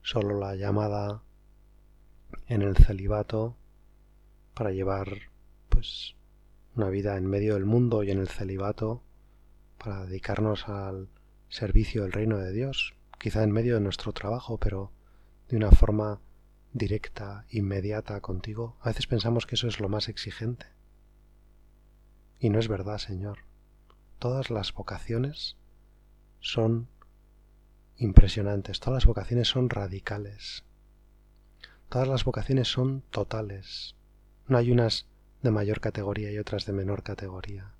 solo 0.00 0.38
la 0.38 0.54
llamada 0.54 1.22
en 2.46 2.62
el 2.62 2.74
celibato 2.76 3.54
para 4.54 4.70
llevar 4.70 5.30
pues 5.68 6.14
una 6.74 6.88
vida 6.88 7.18
en 7.18 7.26
medio 7.26 7.54
del 7.54 7.66
mundo 7.66 8.02
y 8.02 8.10
en 8.10 8.18
el 8.18 8.28
celibato 8.28 9.02
para 9.76 10.06
dedicarnos 10.06 10.68
al 10.68 11.10
servicio 11.50 12.02
del 12.02 12.12
reino 12.12 12.38
de 12.38 12.52
Dios, 12.52 12.94
quizá 13.18 13.42
en 13.42 13.52
medio 13.52 13.74
de 13.74 13.80
nuestro 13.80 14.14
trabajo, 14.14 14.58
pero 14.58 14.90
de 15.48 15.56
una 15.58 15.70
forma 15.70 16.20
directa, 16.72 17.44
inmediata 17.50 18.20
contigo. 18.22 18.78
A 18.80 18.88
veces 18.88 19.06
pensamos 19.06 19.46
que 19.46 19.56
eso 19.56 19.68
es 19.68 19.80
lo 19.80 19.90
más 19.90 20.08
exigente. 20.08 20.77
Y 22.40 22.50
no 22.50 22.58
es 22.58 22.68
verdad, 22.68 22.98
Señor. 22.98 23.38
Todas 24.18 24.50
las 24.50 24.72
vocaciones 24.72 25.56
son 26.40 26.88
impresionantes, 27.96 28.78
todas 28.80 28.98
las 28.98 29.06
vocaciones 29.06 29.48
son 29.48 29.70
radicales, 29.70 30.64
todas 31.88 32.06
las 32.06 32.24
vocaciones 32.24 32.68
son 32.68 33.02
totales. 33.10 33.96
No 34.46 34.56
hay 34.56 34.70
unas 34.70 35.06
de 35.42 35.50
mayor 35.50 35.80
categoría 35.80 36.30
y 36.30 36.38
otras 36.38 36.64
de 36.66 36.72
menor 36.72 37.02
categoría. 37.02 37.72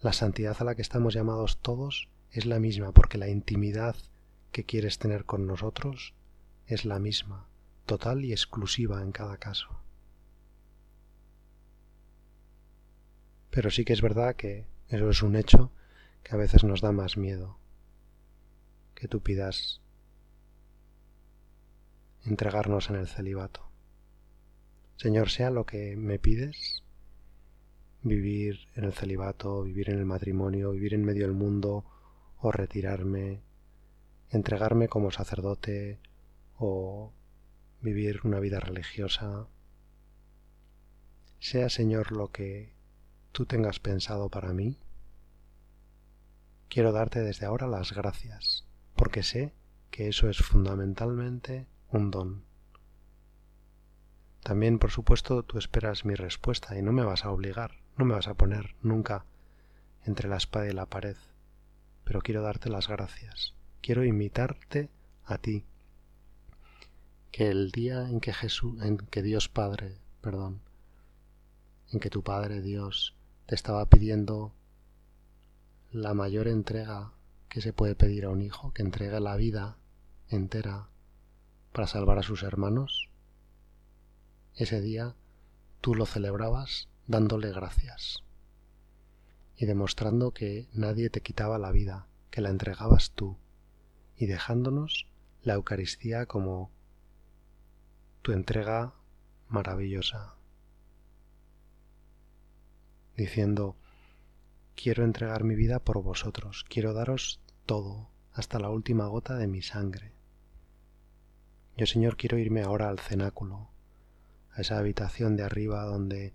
La 0.00 0.12
santidad 0.12 0.56
a 0.60 0.64
la 0.64 0.74
que 0.74 0.82
estamos 0.82 1.14
llamados 1.14 1.58
todos 1.58 2.08
es 2.30 2.46
la 2.46 2.58
misma 2.58 2.92
porque 2.92 3.18
la 3.18 3.28
intimidad 3.28 3.96
que 4.52 4.64
quieres 4.64 4.98
tener 4.98 5.24
con 5.24 5.46
nosotros 5.46 6.14
es 6.66 6.84
la 6.84 6.98
misma, 6.98 7.46
total 7.86 8.24
y 8.24 8.32
exclusiva 8.32 9.02
en 9.02 9.12
cada 9.12 9.38
caso. 9.38 9.68
Pero 13.50 13.70
sí 13.70 13.84
que 13.84 13.92
es 13.92 14.02
verdad 14.02 14.36
que 14.36 14.66
eso 14.88 15.10
es 15.10 15.22
un 15.22 15.36
hecho 15.36 15.72
que 16.22 16.34
a 16.34 16.38
veces 16.38 16.64
nos 16.64 16.80
da 16.80 16.92
más 16.92 17.16
miedo 17.16 17.58
que 18.94 19.08
tú 19.08 19.20
pidas 19.20 19.80
entregarnos 22.24 22.90
en 22.90 22.96
el 22.96 23.06
celibato. 23.06 23.68
Señor, 24.96 25.30
sea 25.30 25.50
lo 25.50 25.64
que 25.64 25.96
me 25.96 26.18
pides, 26.18 26.82
vivir 28.02 28.68
en 28.74 28.84
el 28.84 28.92
celibato, 28.92 29.62
vivir 29.62 29.90
en 29.90 29.98
el 29.98 30.04
matrimonio, 30.04 30.72
vivir 30.72 30.94
en 30.94 31.04
medio 31.04 31.26
del 31.26 31.36
mundo 31.36 31.84
o 32.40 32.50
retirarme, 32.50 33.40
entregarme 34.30 34.88
como 34.88 35.10
sacerdote 35.10 36.00
o 36.58 37.12
vivir 37.80 38.20
una 38.24 38.40
vida 38.40 38.58
religiosa. 38.58 39.46
Sea, 41.38 41.68
Señor, 41.68 42.10
lo 42.10 42.32
que 42.32 42.72
tú 43.32 43.46
tengas 43.46 43.80
pensado 43.80 44.28
para 44.28 44.52
mí, 44.52 44.78
quiero 46.68 46.92
darte 46.92 47.20
desde 47.20 47.46
ahora 47.46 47.66
las 47.66 47.92
gracias, 47.92 48.64
porque 48.94 49.22
sé 49.22 49.52
que 49.90 50.08
eso 50.08 50.28
es 50.28 50.38
fundamentalmente 50.38 51.66
un 51.90 52.10
don. 52.10 52.44
También, 54.42 54.78
por 54.78 54.90
supuesto, 54.90 55.42
tú 55.42 55.58
esperas 55.58 56.04
mi 56.04 56.14
respuesta 56.14 56.78
y 56.78 56.82
no 56.82 56.92
me 56.92 57.04
vas 57.04 57.24
a 57.24 57.30
obligar, 57.30 57.72
no 57.96 58.04
me 58.04 58.14
vas 58.14 58.28
a 58.28 58.34
poner 58.34 58.76
nunca 58.82 59.24
entre 60.04 60.28
la 60.28 60.36
espada 60.36 60.68
y 60.68 60.72
la 60.72 60.86
pared, 60.86 61.16
pero 62.04 62.20
quiero 62.20 62.42
darte 62.42 62.70
las 62.70 62.88
gracias, 62.88 63.54
quiero 63.82 64.04
imitarte 64.04 64.88
a 65.24 65.38
ti. 65.38 65.64
Que 67.30 67.50
el 67.50 67.70
día 67.72 68.08
en 68.08 68.20
que 68.20 68.32
Jesús, 68.32 68.82
en 68.82 68.96
que 68.96 69.22
Dios 69.22 69.48
Padre, 69.48 69.98
perdón, 70.22 70.62
en 71.92 72.00
que 72.00 72.08
tu 72.08 72.22
Padre 72.22 72.62
Dios 72.62 73.17
te 73.48 73.54
estaba 73.54 73.86
pidiendo 73.86 74.52
la 75.90 76.12
mayor 76.12 76.48
entrega 76.48 77.14
que 77.48 77.62
se 77.62 77.72
puede 77.72 77.94
pedir 77.94 78.26
a 78.26 78.28
un 78.28 78.42
hijo, 78.42 78.74
que 78.74 78.82
entregue 78.82 79.20
la 79.20 79.36
vida 79.36 79.78
entera 80.28 80.90
para 81.72 81.86
salvar 81.86 82.18
a 82.18 82.22
sus 82.22 82.42
hermanos, 82.42 83.08
ese 84.54 84.82
día 84.82 85.14
tú 85.80 85.94
lo 85.94 86.04
celebrabas 86.04 86.90
dándole 87.06 87.50
gracias 87.50 88.22
y 89.56 89.64
demostrando 89.64 90.32
que 90.32 90.68
nadie 90.74 91.08
te 91.08 91.22
quitaba 91.22 91.56
la 91.56 91.72
vida, 91.72 92.06
que 92.30 92.42
la 92.42 92.50
entregabas 92.50 93.12
tú, 93.12 93.38
y 94.18 94.26
dejándonos 94.26 95.06
la 95.42 95.54
Eucaristía 95.54 96.26
como 96.26 96.70
tu 98.20 98.32
entrega 98.32 98.92
maravillosa 99.48 100.37
diciendo, 103.18 103.76
quiero 104.76 105.04
entregar 105.04 105.42
mi 105.42 105.56
vida 105.56 105.80
por 105.80 106.00
vosotros, 106.02 106.64
quiero 106.68 106.94
daros 106.94 107.40
todo, 107.66 108.08
hasta 108.32 108.60
la 108.60 108.70
última 108.70 109.08
gota 109.08 109.36
de 109.36 109.48
mi 109.48 109.60
sangre. 109.60 110.12
Yo, 111.76 111.86
Señor, 111.86 112.16
quiero 112.16 112.38
irme 112.38 112.62
ahora 112.62 112.88
al 112.88 113.00
cenáculo, 113.00 113.70
a 114.52 114.60
esa 114.60 114.78
habitación 114.78 115.36
de 115.36 115.42
arriba 115.42 115.84
donde 115.84 116.32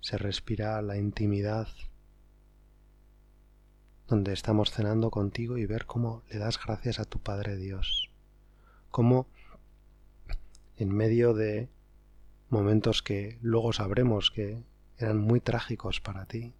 se 0.00 0.16
respira 0.16 0.80
la 0.80 0.96
intimidad, 0.96 1.66
donde 4.06 4.32
estamos 4.32 4.70
cenando 4.70 5.10
contigo 5.10 5.58
y 5.58 5.66
ver 5.66 5.86
cómo 5.86 6.22
le 6.30 6.38
das 6.38 6.64
gracias 6.64 7.00
a 7.00 7.04
tu 7.04 7.18
Padre 7.18 7.56
Dios, 7.56 8.10
cómo 8.92 9.26
en 10.76 10.94
medio 10.94 11.34
de 11.34 11.68
momentos 12.48 13.02
que 13.02 13.38
luego 13.42 13.72
sabremos 13.72 14.30
que 14.30 14.62
eran 14.98 15.18
muy 15.18 15.40
trágicos 15.40 16.00
para 16.00 16.26
ti, 16.26 16.54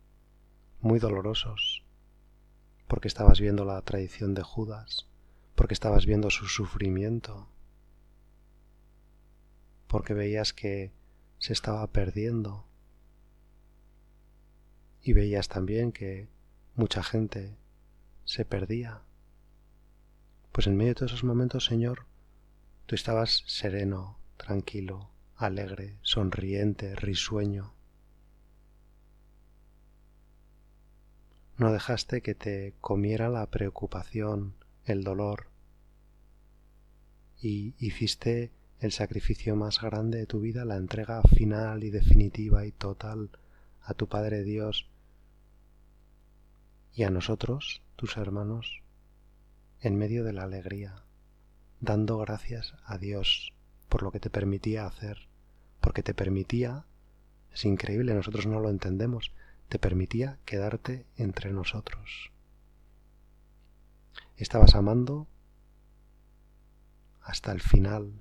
muy 0.80 0.98
dolorosos, 0.98 1.84
porque 2.86 3.08
estabas 3.08 3.40
viendo 3.40 3.64
la 3.64 3.80
traición 3.82 4.34
de 4.34 4.42
Judas, 4.42 5.06
porque 5.54 5.74
estabas 5.74 6.06
viendo 6.06 6.30
su 6.30 6.46
sufrimiento, 6.46 7.48
porque 9.86 10.14
veías 10.14 10.52
que 10.52 10.92
se 11.38 11.52
estaba 11.52 11.86
perdiendo 11.92 12.66
y 15.02 15.12
veías 15.12 15.48
también 15.48 15.92
que 15.92 16.28
mucha 16.74 17.02
gente 17.02 17.56
se 18.24 18.44
perdía. 18.44 19.02
Pues 20.52 20.66
en 20.66 20.76
medio 20.76 20.90
de 20.90 20.94
todos 20.96 21.12
esos 21.12 21.24
momentos, 21.24 21.64
Señor, 21.64 22.06
tú 22.86 22.94
estabas 22.94 23.44
sereno, 23.46 24.18
tranquilo, 24.36 25.10
alegre, 25.36 25.98
sonriente, 26.02 26.96
risueño. 26.96 27.75
No 31.58 31.72
dejaste 31.72 32.20
que 32.20 32.34
te 32.34 32.74
comiera 32.82 33.30
la 33.30 33.46
preocupación, 33.46 34.54
el 34.84 35.04
dolor, 35.04 35.46
y 37.40 37.74
hiciste 37.78 38.50
el 38.80 38.92
sacrificio 38.92 39.56
más 39.56 39.80
grande 39.80 40.18
de 40.18 40.26
tu 40.26 40.40
vida, 40.40 40.66
la 40.66 40.76
entrega 40.76 41.22
final 41.22 41.82
y 41.82 41.90
definitiva 41.90 42.66
y 42.66 42.72
total 42.72 43.30
a 43.80 43.94
tu 43.94 44.06
Padre 44.06 44.42
Dios. 44.42 44.86
Y 46.92 47.04
a 47.04 47.10
nosotros, 47.10 47.80
tus 47.96 48.18
hermanos, 48.18 48.82
en 49.80 49.96
medio 49.96 50.24
de 50.24 50.34
la 50.34 50.42
alegría, 50.42 51.04
dando 51.80 52.18
gracias 52.18 52.74
a 52.84 52.98
Dios 52.98 53.54
por 53.88 54.02
lo 54.02 54.12
que 54.12 54.20
te 54.20 54.28
permitía 54.28 54.86
hacer, 54.86 55.26
porque 55.80 56.02
te 56.02 56.12
permitía, 56.12 56.84
es 57.50 57.64
increíble, 57.64 58.12
nosotros 58.12 58.46
no 58.46 58.60
lo 58.60 58.68
entendemos, 58.68 59.32
te 59.68 59.78
permitía 59.78 60.38
quedarte 60.44 61.06
entre 61.16 61.52
nosotros. 61.52 62.30
Estabas 64.36 64.74
amando 64.74 65.26
hasta 67.22 67.52
el 67.52 67.60
final. 67.60 68.12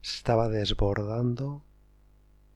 Se 0.00 0.16
estaba 0.16 0.48
desbordando 0.48 1.62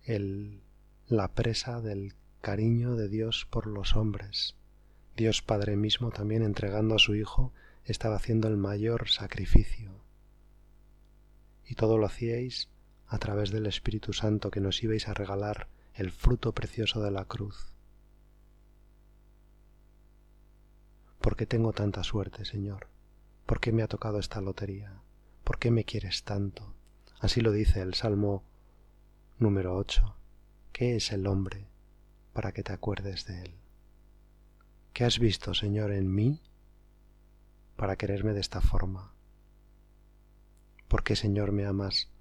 el, 0.04 0.62
la 1.06 1.28
presa 1.34 1.80
del 1.80 2.14
cariño 2.40 2.96
de 2.96 3.08
Dios 3.08 3.46
por 3.48 3.66
los 3.66 3.96
hombres. 3.96 4.56
Dios 5.16 5.42
Padre 5.42 5.76
mismo 5.76 6.10
también 6.10 6.42
entregando 6.42 6.96
a 6.96 6.98
su 6.98 7.14
Hijo 7.14 7.52
estaba 7.84 8.16
haciendo 8.16 8.48
el 8.48 8.56
mayor 8.56 9.08
sacrificio. 9.08 9.92
Y 11.66 11.74
todo 11.74 11.98
lo 11.98 12.06
hacíais 12.06 12.68
a 13.06 13.18
través 13.18 13.50
del 13.50 13.66
Espíritu 13.66 14.12
Santo 14.12 14.50
que 14.50 14.60
nos 14.60 14.82
ibais 14.82 15.06
a 15.08 15.14
regalar 15.14 15.68
el 15.94 16.10
fruto 16.10 16.52
precioso 16.52 17.02
de 17.02 17.10
la 17.10 17.24
cruz. 17.24 17.72
¿Por 21.20 21.36
qué 21.36 21.46
tengo 21.46 21.72
tanta 21.72 22.02
suerte, 22.02 22.44
Señor? 22.44 22.88
¿Por 23.46 23.60
qué 23.60 23.72
me 23.72 23.82
ha 23.82 23.88
tocado 23.88 24.18
esta 24.18 24.40
lotería? 24.40 25.02
¿Por 25.44 25.58
qué 25.58 25.70
me 25.70 25.84
quieres 25.84 26.24
tanto? 26.24 26.74
Así 27.20 27.40
lo 27.40 27.52
dice 27.52 27.80
el 27.80 27.94
Salmo 27.94 28.42
número 29.38 29.76
8. 29.76 30.16
¿Qué 30.72 30.96
es 30.96 31.12
el 31.12 31.26
hombre 31.26 31.68
para 32.32 32.52
que 32.52 32.62
te 32.62 32.72
acuerdes 32.72 33.26
de 33.26 33.42
él? 33.42 33.54
¿Qué 34.92 35.04
has 35.04 35.18
visto, 35.18 35.54
Señor, 35.54 35.92
en 35.92 36.12
mí 36.12 36.40
para 37.76 37.96
quererme 37.96 38.32
de 38.32 38.40
esta 38.40 38.60
forma? 38.60 39.12
¿Por 40.88 41.02
qué, 41.02 41.16
Señor, 41.16 41.52
me 41.52 41.64
amas 41.64 42.11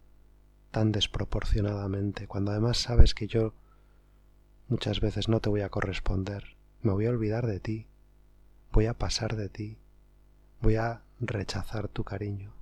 tan 0.71 0.91
desproporcionadamente, 0.91 2.27
cuando 2.27 2.51
además 2.51 2.77
sabes 2.77 3.13
que 3.13 3.27
yo 3.27 3.53
muchas 4.69 5.01
veces 5.01 5.27
no 5.27 5.41
te 5.41 5.49
voy 5.49 5.61
a 5.61 5.69
corresponder, 5.69 6.55
me 6.81 6.93
voy 6.93 7.05
a 7.05 7.09
olvidar 7.09 7.45
de 7.45 7.59
ti, 7.59 7.87
voy 8.71 8.85
a 8.85 8.93
pasar 8.93 9.35
de 9.35 9.49
ti, 9.49 9.77
voy 10.61 10.77
a 10.77 11.03
rechazar 11.19 11.89
tu 11.89 12.05
cariño. 12.05 12.53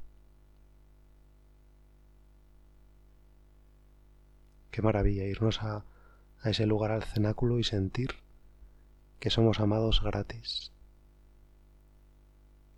Qué 4.71 4.81
maravilla 4.81 5.25
irnos 5.25 5.61
a, 5.61 5.85
a 6.41 6.49
ese 6.49 6.65
lugar 6.65 6.91
al 6.91 7.03
cenáculo 7.03 7.59
y 7.59 7.63
sentir 7.63 8.15
que 9.19 9.29
somos 9.29 9.59
amados 9.59 10.01
gratis, 10.01 10.71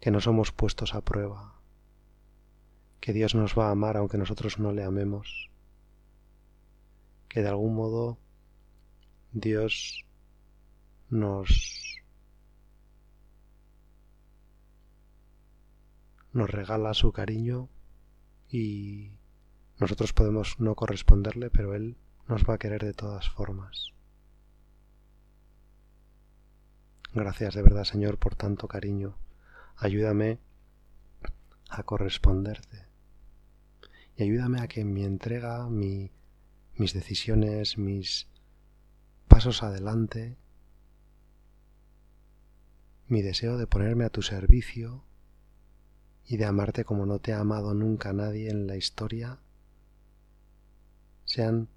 que 0.02 0.12
no 0.12 0.20
somos 0.20 0.52
puestos 0.52 0.94
a 0.94 1.02
prueba, 1.02 1.61
que 3.02 3.14
Dios 3.14 3.36
nos 3.36 3.58
va 3.58 3.68
a 3.68 3.72
amar 3.72 3.98
aunque 3.98 4.18
nosotros 4.18 4.60
no 4.60 4.72
le 4.72 4.84
amemos, 4.84 5.50
que 7.28 7.42
de 7.42 7.50
algún 7.50 7.76
modo 7.76 8.18
Dios 9.34 10.06
nos 11.10 11.98
nos 16.32 16.50
regala 16.50 16.94
su 16.94 17.12
cariño 17.12 17.68
y 18.50 19.12
nosotros 19.80 20.14
podemos 20.14 20.60
no 20.60 20.76
corresponderle, 20.76 21.50
pero 21.50 21.74
Él 21.74 21.98
nos 22.28 22.48
va 22.48 22.54
a 22.54 22.58
querer 22.58 22.84
de 22.84 22.94
todas 22.94 23.30
formas. 23.30 23.94
Gracias 27.14 27.56
de 27.56 27.62
verdad, 27.62 27.84
Señor, 27.84 28.18
por 28.18 28.36
tanto 28.36 28.68
cariño. 28.68 29.18
Ayúdame 29.76 30.40
a 31.70 31.84
corresponderte. 31.84 32.91
Y 34.22 34.26
ayúdame 34.26 34.62
a 34.62 34.68
que 34.68 34.86
mi 34.86 35.04
entrega, 35.04 35.68
mi, 35.68 36.12
mis 36.76 36.94
decisiones, 36.94 37.80
mis 37.80 38.28
pasos 39.28 39.64
adelante, 39.64 40.38
mi 43.08 43.24
deseo 43.24 43.58
de 43.58 43.66
ponerme 43.66 44.06
a 44.06 44.12
tu 44.12 44.22
servicio 44.22 45.04
y 46.24 46.38
de 46.38 46.46
amarte 46.46 46.86
como 46.86 47.08
no 47.08 47.18
te 47.18 47.34
ha 47.34 47.40
amado 47.40 47.74
nunca 47.74 48.14
nadie 48.14 48.52
en 48.52 48.68
la 48.68 48.78
historia, 48.78 49.40
sean 51.26 51.68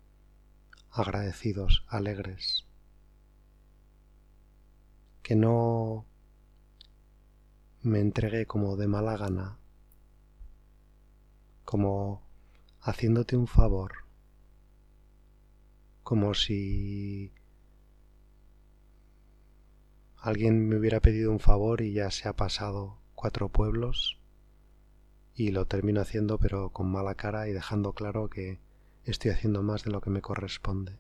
agradecidos, 0.91 1.87
alegres, 1.89 2.67
que 5.23 5.35
no 5.35 6.05
me 7.81 8.01
entregué 8.01 8.45
como 8.45 8.77
de 8.77 8.87
mala 8.87 9.17
gana, 9.17 9.57
como 11.65 12.24
haciéndote 12.85 13.35
un 13.35 13.47
favor, 13.47 13.93
como 16.03 16.35
si 16.35 17.33
alguien 20.19 20.69
me 20.69 20.77
hubiera 20.77 21.01
pedido 21.01 21.33
un 21.33 21.41
favor 21.41 21.81
y 21.81 21.95
ya 21.95 22.11
se 22.11 22.29
ha 22.29 22.37
pasado 22.37 22.99
cuatro 23.15 23.49
pueblos 23.49 24.19
y 25.35 25.51
lo 25.51 25.67
termino 25.67 26.03
haciendo 26.03 26.39
pero 26.39 26.71
con 26.71 26.93
mala 26.93 27.15
cara 27.15 27.49
y 27.49 27.53
dejando 27.53 27.95
claro 27.95 28.29
que 28.29 28.61
estoy 29.05 29.31
haciendo 29.31 29.63
más 29.63 29.85
de 29.85 29.91
lo 29.91 30.03
que 30.03 30.11
me 30.11 30.21
corresponde. 30.21 30.99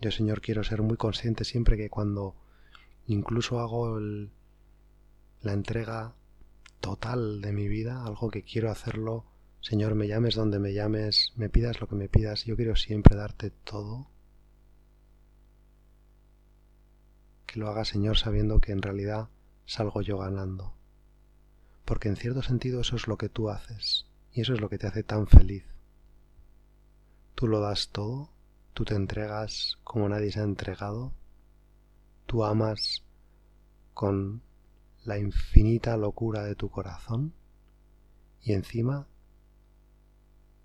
Yo, 0.00 0.10
Señor, 0.10 0.40
quiero 0.40 0.64
ser 0.64 0.80
muy 0.80 0.96
consciente 0.96 1.44
siempre 1.44 1.76
que 1.76 1.90
cuando 1.90 2.34
incluso 3.06 3.60
hago 3.60 4.00
la 4.00 5.52
entrega 5.52 6.14
total 6.82 7.40
de 7.40 7.52
mi 7.52 7.68
vida, 7.68 8.04
algo 8.04 8.30
que 8.30 8.42
quiero 8.42 8.70
hacerlo, 8.70 9.24
Señor, 9.62 9.94
me 9.94 10.08
llames 10.08 10.34
donde 10.34 10.58
me 10.58 10.74
llames, 10.74 11.32
me 11.36 11.48
pidas 11.48 11.80
lo 11.80 11.88
que 11.88 11.94
me 11.94 12.08
pidas, 12.08 12.44
yo 12.44 12.56
quiero 12.56 12.76
siempre 12.76 13.16
darte 13.16 13.50
todo. 13.50 14.10
Que 17.46 17.60
lo 17.60 17.68
haga, 17.68 17.84
Señor, 17.84 18.18
sabiendo 18.18 18.60
que 18.60 18.72
en 18.72 18.82
realidad 18.82 19.28
salgo 19.64 20.02
yo 20.02 20.18
ganando. 20.18 20.74
Porque 21.84 22.08
en 22.08 22.16
cierto 22.16 22.42
sentido 22.42 22.80
eso 22.80 22.96
es 22.96 23.06
lo 23.06 23.16
que 23.16 23.28
tú 23.28 23.48
haces. 23.48 24.06
Y 24.32 24.40
eso 24.40 24.52
es 24.52 24.60
lo 24.60 24.68
que 24.68 24.78
te 24.78 24.88
hace 24.88 25.04
tan 25.04 25.28
feliz. 25.28 25.64
Tú 27.36 27.46
lo 27.46 27.60
das 27.60 27.90
todo, 27.90 28.30
tú 28.74 28.84
te 28.84 28.94
entregas 28.96 29.78
como 29.84 30.08
nadie 30.08 30.32
se 30.32 30.40
ha 30.40 30.44
entregado, 30.44 31.12
tú 32.26 32.44
amas 32.44 33.04
con 33.94 34.42
la 35.04 35.18
infinita 35.18 35.96
locura 35.96 36.44
de 36.44 36.54
tu 36.54 36.70
corazón 36.70 37.34
y 38.40 38.52
encima 38.52 39.06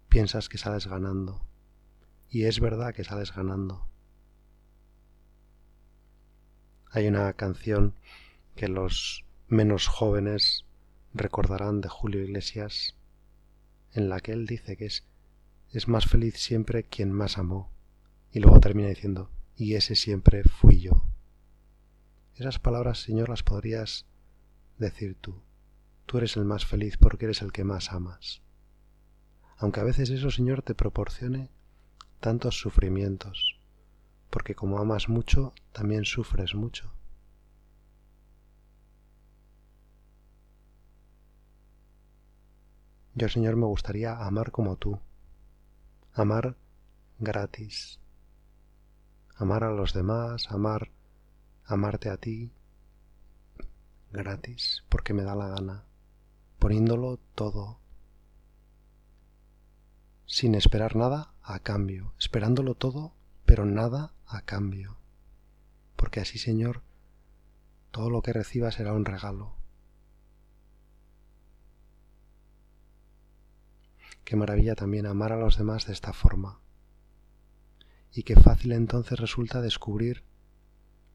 piensas 0.10 0.50
que 0.50 0.58
sales 0.58 0.88
ganando. 0.88 1.42
Y 2.30 2.44
es 2.44 2.60
verdad 2.60 2.94
que 2.94 3.04
sales 3.04 3.34
ganando. 3.34 3.88
Hay 6.92 7.08
una 7.08 7.34
canción 7.34 7.96
que 8.56 8.68
los 8.68 9.26
menos 9.48 9.88
jóvenes 9.88 10.66
recordarán 11.14 11.82
de 11.82 11.90
Julio 11.90 12.24
Iglesias 12.24 12.96
en 13.94 14.10
la 14.10 14.20
que 14.20 14.32
él 14.32 14.46
dice 14.46 14.78
que 14.78 14.86
es, 14.86 15.06
es 15.72 15.88
más 15.88 16.06
feliz 16.06 16.36
siempre 16.36 16.84
quien 16.84 17.12
más 17.12 17.38
amó. 17.38 17.72
Y 18.32 18.40
luego 18.40 18.60
termina 18.60 18.90
diciendo, 18.90 19.32
y 19.56 19.76
ese 19.76 19.96
siempre 19.96 20.44
fui 20.44 20.82
yo. 20.82 21.06
Esas 22.36 22.60
palabras, 22.60 23.00
Señor, 23.00 23.30
las 23.30 23.42
podrías 23.42 24.06
decir 24.78 25.18
tú. 25.20 25.42
Tú 26.06 26.18
eres 26.18 26.38
el 26.38 26.46
más 26.46 26.66
feliz 26.66 26.98
porque 26.98 27.26
eres 27.26 27.42
el 27.42 27.52
que 27.52 27.64
más 27.64 27.92
amas. 27.92 28.42
Aunque 29.58 29.80
a 29.80 29.84
veces 29.84 30.10
eso, 30.10 30.30
Señor, 30.30 30.62
te 30.62 30.76
proporcione 30.76 31.50
tantos 32.20 32.60
sufrimientos, 32.60 33.60
porque 34.30 34.56
como 34.56 34.80
amas 34.80 35.10
mucho, 35.10 35.54
también 35.72 36.06
sufres 36.06 36.56
mucho. 36.56 36.94
Yo, 43.16 43.30
Señor, 43.30 43.56
me 43.56 43.66
gustaría 43.66 44.16
amar 44.16 44.52
como 44.52 44.76
tú, 44.76 45.00
amar 46.14 46.56
gratis, 47.18 48.00
amar 49.36 49.64
a 49.64 49.72
los 49.72 49.94
demás, 49.94 50.52
amar, 50.52 50.92
amarte 51.66 52.10
a 52.10 52.18
ti, 52.18 52.52
gratis, 54.12 54.84
porque 54.90 55.14
me 55.14 55.24
da 55.24 55.36
la 55.36 55.48
gana, 55.48 55.86
poniéndolo 56.60 57.18
todo, 57.36 57.80
sin 60.26 60.56
esperar 60.56 60.96
nada 60.96 61.34
a 61.42 61.60
cambio, 61.60 62.14
esperándolo 62.20 62.76
todo, 62.76 63.14
pero 63.46 63.66
nada 63.66 64.14
a 64.26 64.42
cambio, 64.42 64.98
porque 65.96 66.20
así, 66.20 66.38
Señor, 66.38 66.84
todo 67.92 68.10
lo 68.10 68.22
que 68.22 68.34
reciba 68.34 68.72
será 68.72 68.94
un 68.94 69.06
regalo, 69.06 69.58
Qué 74.28 74.36
maravilla 74.36 74.76
también 74.76 75.06
amar 75.06 75.32
a 75.32 75.38
los 75.38 75.58
demás 75.58 75.88
de 75.88 75.94
esta 75.94 76.12
forma. 76.12 76.60
Y 78.12 78.24
qué 78.24 78.36
fácil 78.36 78.74
entonces 78.74 79.18
resulta 79.18 79.62
descubrir 79.62 80.26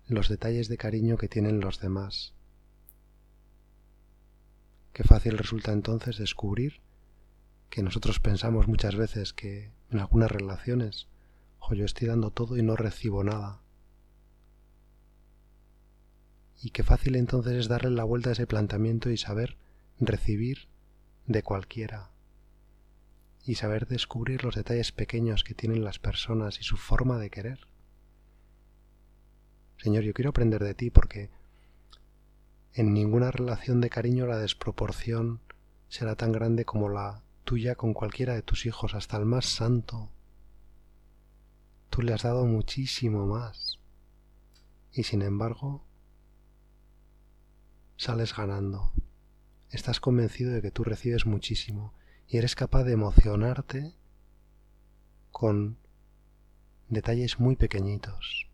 los 0.08 0.30
detalles 0.30 0.68
de 0.68 0.78
cariño 0.78 1.18
que 1.18 1.28
tienen 1.28 1.60
los 1.60 1.78
demás. 1.78 2.32
Qué 4.92 5.04
fácil 5.04 5.38
resulta 5.38 5.72
entonces 5.72 6.18
descubrir 6.18 6.80
que 7.70 7.82
nosotros 7.82 8.20
pensamos 8.20 8.68
muchas 8.68 8.94
veces 8.96 9.32
que 9.32 9.70
en 9.90 9.98
algunas 9.98 10.30
relaciones, 10.30 11.08
yo 11.70 11.84
estoy 11.86 12.08
dando 12.08 12.30
todo 12.30 12.58
y 12.58 12.62
no 12.62 12.76
recibo 12.76 13.24
nada. 13.24 13.62
Y 16.60 16.70
qué 16.70 16.82
fácil 16.82 17.16
entonces 17.16 17.54
es 17.54 17.68
darle 17.68 17.90
la 17.90 18.04
vuelta 18.04 18.28
a 18.30 18.32
ese 18.34 18.46
planteamiento 18.46 19.08
y 19.10 19.16
saber 19.16 19.56
recibir 19.98 20.68
de 21.26 21.42
cualquiera, 21.42 22.10
y 23.46 23.54
saber 23.54 23.86
descubrir 23.86 24.44
los 24.44 24.54
detalles 24.54 24.92
pequeños 24.92 25.44
que 25.44 25.54
tienen 25.54 25.84
las 25.84 25.98
personas 25.98 26.60
y 26.60 26.64
su 26.64 26.76
forma 26.76 27.18
de 27.18 27.30
querer. 27.30 27.60
Señor, 29.78 30.04
yo 30.04 30.12
quiero 30.12 30.30
aprender 30.30 30.62
de 30.62 30.74
ti 30.74 30.90
porque 30.90 31.30
en 32.74 32.94
ninguna 32.94 33.30
relación 33.30 33.80
de 33.80 33.90
cariño 33.90 34.26
la 34.26 34.38
desproporción 34.38 35.40
será 35.88 36.16
tan 36.16 36.32
grande 36.32 36.64
como 36.64 36.88
la 36.88 37.22
tuya 37.44 37.74
con 37.74 37.92
cualquiera 37.92 38.34
de 38.34 38.42
tus 38.42 38.66
hijos, 38.66 38.94
hasta 38.94 39.16
el 39.16 39.26
más 39.26 39.46
santo. 39.46 40.10
Tú 41.90 42.02
le 42.02 42.14
has 42.14 42.22
dado 42.22 42.46
muchísimo 42.46 43.26
más 43.26 43.78
y 44.92 45.02
sin 45.02 45.22
embargo 45.22 45.84
sales 47.96 48.34
ganando. 48.34 48.92
Estás 49.70 50.00
convencido 50.00 50.52
de 50.52 50.62
que 50.62 50.70
tú 50.70 50.84
recibes 50.84 51.26
muchísimo 51.26 51.94
y 52.26 52.38
eres 52.38 52.54
capaz 52.54 52.84
de 52.84 52.92
emocionarte 52.92 53.94
con 55.30 55.78
detalles 56.88 57.38
muy 57.38 57.56
pequeñitos. 57.56 58.48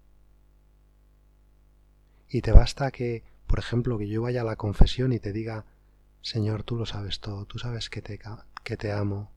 Y 2.28 2.42
te 2.42 2.52
basta 2.52 2.90
que, 2.90 3.24
por 3.48 3.58
ejemplo, 3.58 3.98
que 3.98 4.06
yo 4.06 4.22
vaya 4.22 4.42
a 4.42 4.44
la 4.44 4.56
confesión 4.56 5.12
y 5.12 5.18
te 5.18 5.32
diga, 5.32 5.64
Señor, 6.20 6.62
tú 6.62 6.76
lo 6.76 6.84
sabes 6.84 7.20
todo, 7.20 7.46
tú 7.46 7.58
sabes 7.58 7.88
que 7.88 8.02
te, 8.02 8.20
que 8.62 8.76
te 8.76 8.92
amo. 8.92 9.32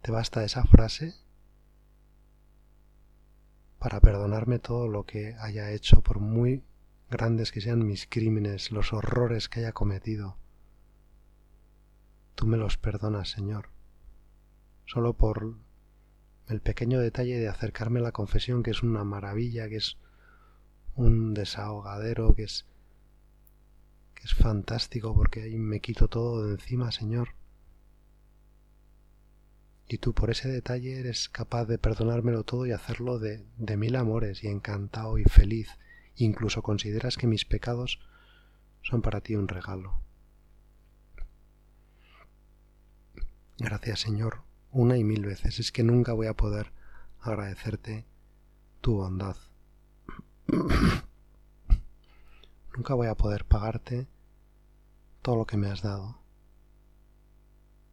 ¿Te 0.00 0.12
basta 0.12 0.44
esa 0.44 0.64
frase 0.64 1.14
para 3.78 4.00
perdonarme 4.00 4.60
todo 4.60 4.88
lo 4.88 5.04
que 5.04 5.34
haya 5.40 5.72
hecho, 5.72 6.02
por 6.02 6.20
muy 6.20 6.62
grandes 7.10 7.50
que 7.50 7.60
sean 7.60 7.86
mis 7.86 8.06
crímenes, 8.06 8.70
los 8.70 8.92
horrores 8.92 9.48
que 9.48 9.60
haya 9.60 9.72
cometido? 9.72 10.36
Tú 12.36 12.46
me 12.46 12.56
los 12.56 12.78
perdonas, 12.78 13.28
Señor, 13.28 13.70
solo 14.86 15.14
por 15.14 15.56
el 16.46 16.60
pequeño 16.60 17.00
detalle 17.00 17.38
de 17.38 17.48
acercarme 17.48 17.98
a 17.98 18.04
la 18.04 18.12
confesión, 18.12 18.62
que 18.62 18.70
es 18.70 18.84
una 18.84 19.02
maravilla, 19.02 19.68
que 19.68 19.76
es 19.76 19.98
un 20.94 21.34
desahogadero, 21.34 22.34
que 22.34 22.44
es 22.44 22.66
que 24.20 24.26
es 24.26 24.34
fantástico 24.34 25.14
porque 25.14 25.42
ahí 25.42 25.56
me 25.56 25.80
quito 25.80 26.08
todo 26.08 26.44
de 26.44 26.52
encima, 26.52 26.92
Señor. 26.92 27.30
Y 29.88 29.98
tú 29.98 30.12
por 30.12 30.30
ese 30.30 30.48
detalle 30.48 31.00
eres 31.00 31.28
capaz 31.28 31.64
de 31.64 31.78
perdonármelo 31.78 32.44
todo 32.44 32.66
y 32.66 32.72
hacerlo 32.72 33.18
de, 33.18 33.44
de 33.56 33.76
mil 33.76 33.96
amores 33.96 34.44
y 34.44 34.48
encantado 34.48 35.18
y 35.18 35.24
feliz. 35.24 35.70
Incluso 36.16 36.62
consideras 36.62 37.16
que 37.16 37.26
mis 37.26 37.44
pecados 37.44 37.98
son 38.82 39.00
para 39.02 39.20
ti 39.20 39.36
un 39.36 39.48
regalo. 39.48 40.00
Gracias 43.58 44.00
Señor, 44.00 44.42
una 44.70 44.96
y 44.96 45.04
mil 45.04 45.24
veces. 45.24 45.58
Es 45.58 45.72
que 45.72 45.82
nunca 45.82 46.12
voy 46.12 46.26
a 46.26 46.34
poder 46.34 46.72
agradecerte 47.20 48.04
tu 48.80 48.96
bondad. 48.96 49.36
nunca 52.76 52.94
voy 52.94 53.08
a 53.08 53.14
poder 53.14 53.44
pagarte 53.44 54.06
todo 55.22 55.36
lo 55.36 55.46
que 55.46 55.56
me 55.56 55.68
has 55.68 55.82
dado. 55.82 56.18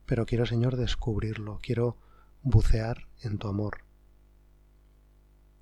Pero 0.06 0.26
quiero, 0.26 0.46
Señor, 0.46 0.78
descubrirlo, 0.78 1.60
quiero 1.62 1.98
bucear 2.42 3.08
en 3.22 3.38
tu 3.38 3.48
amor. 3.48 3.80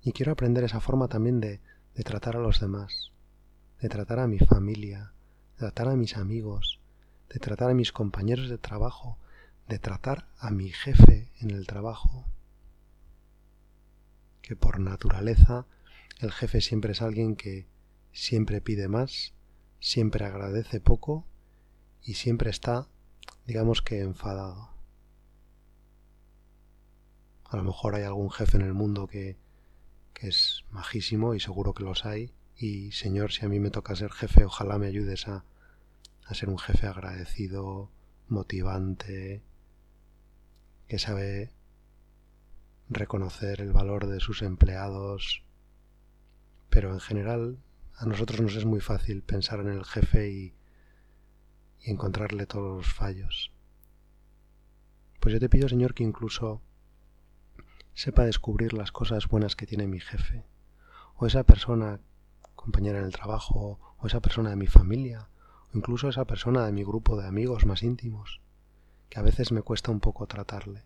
Y 0.02 0.12
quiero 0.12 0.32
aprender 0.32 0.64
esa 0.64 0.80
forma 0.80 1.08
también 1.08 1.40
de, 1.40 1.60
de 1.94 2.04
tratar 2.04 2.36
a 2.36 2.40
los 2.40 2.60
demás, 2.60 3.10
de 3.80 3.88
tratar 3.88 4.20
a 4.20 4.28
mi 4.28 4.38
familia, 4.38 5.12
de 5.54 5.58
tratar 5.58 5.88
a 5.88 5.96
mis 5.96 6.16
amigos, 6.16 6.80
de 7.28 7.40
tratar 7.40 7.70
a 7.70 7.74
mis 7.74 7.92
compañeros 7.92 8.48
de 8.48 8.58
trabajo, 8.58 9.18
de 9.68 9.80
tratar 9.80 10.28
a 10.38 10.50
mi 10.50 10.70
jefe 10.70 11.32
en 11.40 11.50
el 11.50 11.66
trabajo, 11.66 12.24
que 14.42 14.54
por 14.54 14.78
naturaleza 14.78 15.66
el 16.20 16.32
jefe 16.32 16.60
siempre 16.60 16.92
es 16.92 17.02
alguien 17.02 17.36
que 17.36 17.66
siempre 18.12 18.60
pide 18.60 18.88
más, 18.88 19.34
siempre 19.80 20.24
agradece 20.24 20.80
poco 20.80 21.26
y 22.02 22.14
siempre 22.14 22.50
está, 22.50 22.88
digamos 23.46 23.82
que, 23.82 24.00
enfadado. 24.00 24.70
A 27.44 27.56
lo 27.56 27.64
mejor 27.64 27.94
hay 27.94 28.04
algún 28.04 28.30
jefe 28.30 28.56
en 28.56 28.64
el 28.64 28.74
mundo 28.74 29.06
que, 29.06 29.36
que 30.14 30.28
es 30.28 30.64
majísimo 30.70 31.34
y 31.34 31.40
seguro 31.40 31.74
que 31.74 31.84
los 31.84 32.04
hay. 32.04 32.32
Y 32.56 32.92
Señor, 32.92 33.32
si 33.32 33.44
a 33.44 33.48
mí 33.48 33.60
me 33.60 33.70
toca 33.70 33.94
ser 33.94 34.10
jefe, 34.10 34.44
ojalá 34.44 34.78
me 34.78 34.86
ayudes 34.86 35.28
a, 35.28 35.44
a 36.24 36.34
ser 36.34 36.48
un 36.48 36.58
jefe 36.58 36.86
agradecido, 36.86 37.90
motivante, 38.28 39.42
que 40.88 40.98
sabe 40.98 41.52
reconocer 42.88 43.60
el 43.60 43.72
valor 43.72 44.06
de 44.06 44.20
sus 44.20 44.42
empleados. 44.42 45.45
Pero 46.70 46.92
en 46.92 47.00
general 47.00 47.58
a 47.94 48.06
nosotros 48.06 48.40
nos 48.40 48.54
es 48.56 48.64
muy 48.64 48.80
fácil 48.80 49.22
pensar 49.22 49.60
en 49.60 49.68
el 49.68 49.84
jefe 49.84 50.30
y, 50.30 50.54
y 51.80 51.90
encontrarle 51.90 52.46
todos 52.46 52.76
los 52.76 52.92
fallos. 52.92 53.52
Pues 55.20 55.32
yo 55.32 55.40
te 55.40 55.48
pido, 55.48 55.68
Señor, 55.68 55.94
que 55.94 56.04
incluso 56.04 56.62
sepa 57.94 58.24
descubrir 58.24 58.74
las 58.74 58.92
cosas 58.92 59.26
buenas 59.26 59.56
que 59.56 59.66
tiene 59.66 59.86
mi 59.86 60.00
jefe, 60.00 60.44
o 61.16 61.26
esa 61.26 61.44
persona 61.44 62.00
compañera 62.54 62.98
en 62.98 63.06
el 63.06 63.12
trabajo, 63.12 63.96
o 63.98 64.06
esa 64.06 64.20
persona 64.20 64.50
de 64.50 64.56
mi 64.56 64.66
familia, 64.66 65.30
o 65.72 65.78
incluso 65.78 66.10
esa 66.10 66.26
persona 66.26 66.66
de 66.66 66.72
mi 66.72 66.84
grupo 66.84 67.16
de 67.16 67.26
amigos 67.26 67.64
más 67.64 67.82
íntimos, 67.82 68.42
que 69.08 69.18
a 69.18 69.22
veces 69.22 69.50
me 69.50 69.62
cuesta 69.62 69.90
un 69.90 70.00
poco 70.00 70.26
tratarle, 70.26 70.84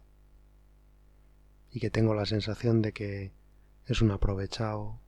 y 1.73 1.81
que 1.81 1.91
tengo 1.91 2.15
la 2.15 2.27
sensación 2.27 2.81
de 2.81 2.93
que 2.93 3.33
es 3.87 4.03
un 4.03 4.13
aprovechado, 4.13 5.01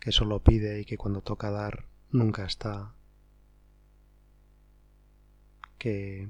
que 0.00 0.12
solo 0.12 0.42
pide 0.42 0.80
y 0.80 0.84
que 0.84 0.96
cuando 0.96 1.20
toca 1.20 1.50
dar 1.50 1.86
nunca 2.10 2.44
está, 2.44 2.94
que 5.78 6.28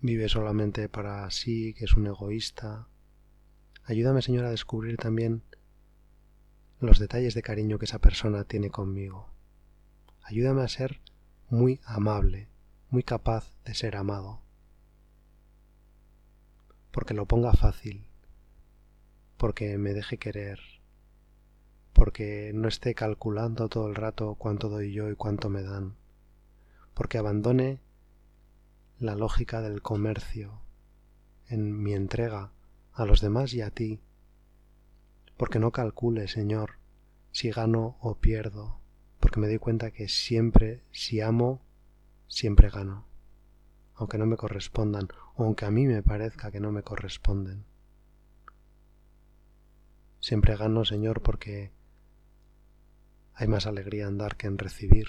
vive 0.00 0.28
solamente 0.28 0.88
para 0.88 1.30
sí, 1.30 1.74
que 1.74 1.84
es 1.84 1.94
un 1.94 2.06
egoísta. 2.06 2.88
Ayúdame, 3.84 4.22
Señor, 4.22 4.44
a 4.44 4.50
descubrir 4.50 4.96
también 4.96 5.42
los 6.80 6.98
detalles 6.98 7.34
de 7.34 7.42
cariño 7.42 7.78
que 7.78 7.86
esa 7.86 7.98
persona 7.98 8.44
tiene 8.44 8.70
conmigo. 8.70 9.30
Ayúdame 10.22 10.62
a 10.62 10.68
ser 10.68 11.00
muy 11.48 11.80
amable, 11.84 12.48
muy 12.90 13.02
capaz 13.02 13.52
de 13.64 13.74
ser 13.74 13.96
amado. 13.96 14.42
Porque 16.90 17.14
lo 17.14 17.26
ponga 17.26 17.52
fácil, 17.52 18.06
porque 19.36 19.78
me 19.78 19.92
deje 19.92 20.18
querer, 20.18 20.60
porque 21.96 22.52
no 22.54 22.68
esté 22.68 22.94
calculando 22.94 23.70
todo 23.70 23.88
el 23.88 23.94
rato 23.94 24.34
cuánto 24.34 24.68
doy 24.68 24.92
yo 24.92 25.08
y 25.08 25.14
cuánto 25.14 25.48
me 25.48 25.62
dan, 25.62 25.94
porque 26.92 27.16
abandone 27.16 27.80
la 28.98 29.14
lógica 29.14 29.62
del 29.62 29.80
comercio 29.80 30.60
en 31.48 31.82
mi 31.82 31.94
entrega 31.94 32.52
a 32.92 33.06
los 33.06 33.22
demás 33.22 33.54
y 33.54 33.62
a 33.62 33.70
ti, 33.70 33.98
porque 35.38 35.58
no 35.58 35.72
calcule, 35.72 36.28
Señor, 36.28 36.72
si 37.32 37.50
gano 37.50 37.96
o 38.00 38.16
pierdo, 38.16 38.78
porque 39.18 39.40
me 39.40 39.48
doy 39.48 39.58
cuenta 39.58 39.90
que 39.90 40.06
siempre, 40.08 40.82
si 40.92 41.22
amo, 41.22 41.62
siempre 42.28 42.68
gano, 42.68 43.06
aunque 43.94 44.18
no 44.18 44.26
me 44.26 44.36
correspondan, 44.36 45.08
o 45.34 45.44
aunque 45.44 45.64
a 45.64 45.70
mí 45.70 45.86
me 45.86 46.02
parezca 46.02 46.50
que 46.50 46.60
no 46.60 46.72
me 46.72 46.82
corresponden. 46.82 47.64
Siempre 50.20 50.56
gano, 50.58 50.84
Señor, 50.84 51.22
porque 51.22 51.74
hay 53.36 53.48
más 53.48 53.66
alegría 53.66 54.06
en 54.06 54.16
dar 54.16 54.36
que 54.36 54.46
en 54.46 54.56
recibir. 54.56 55.06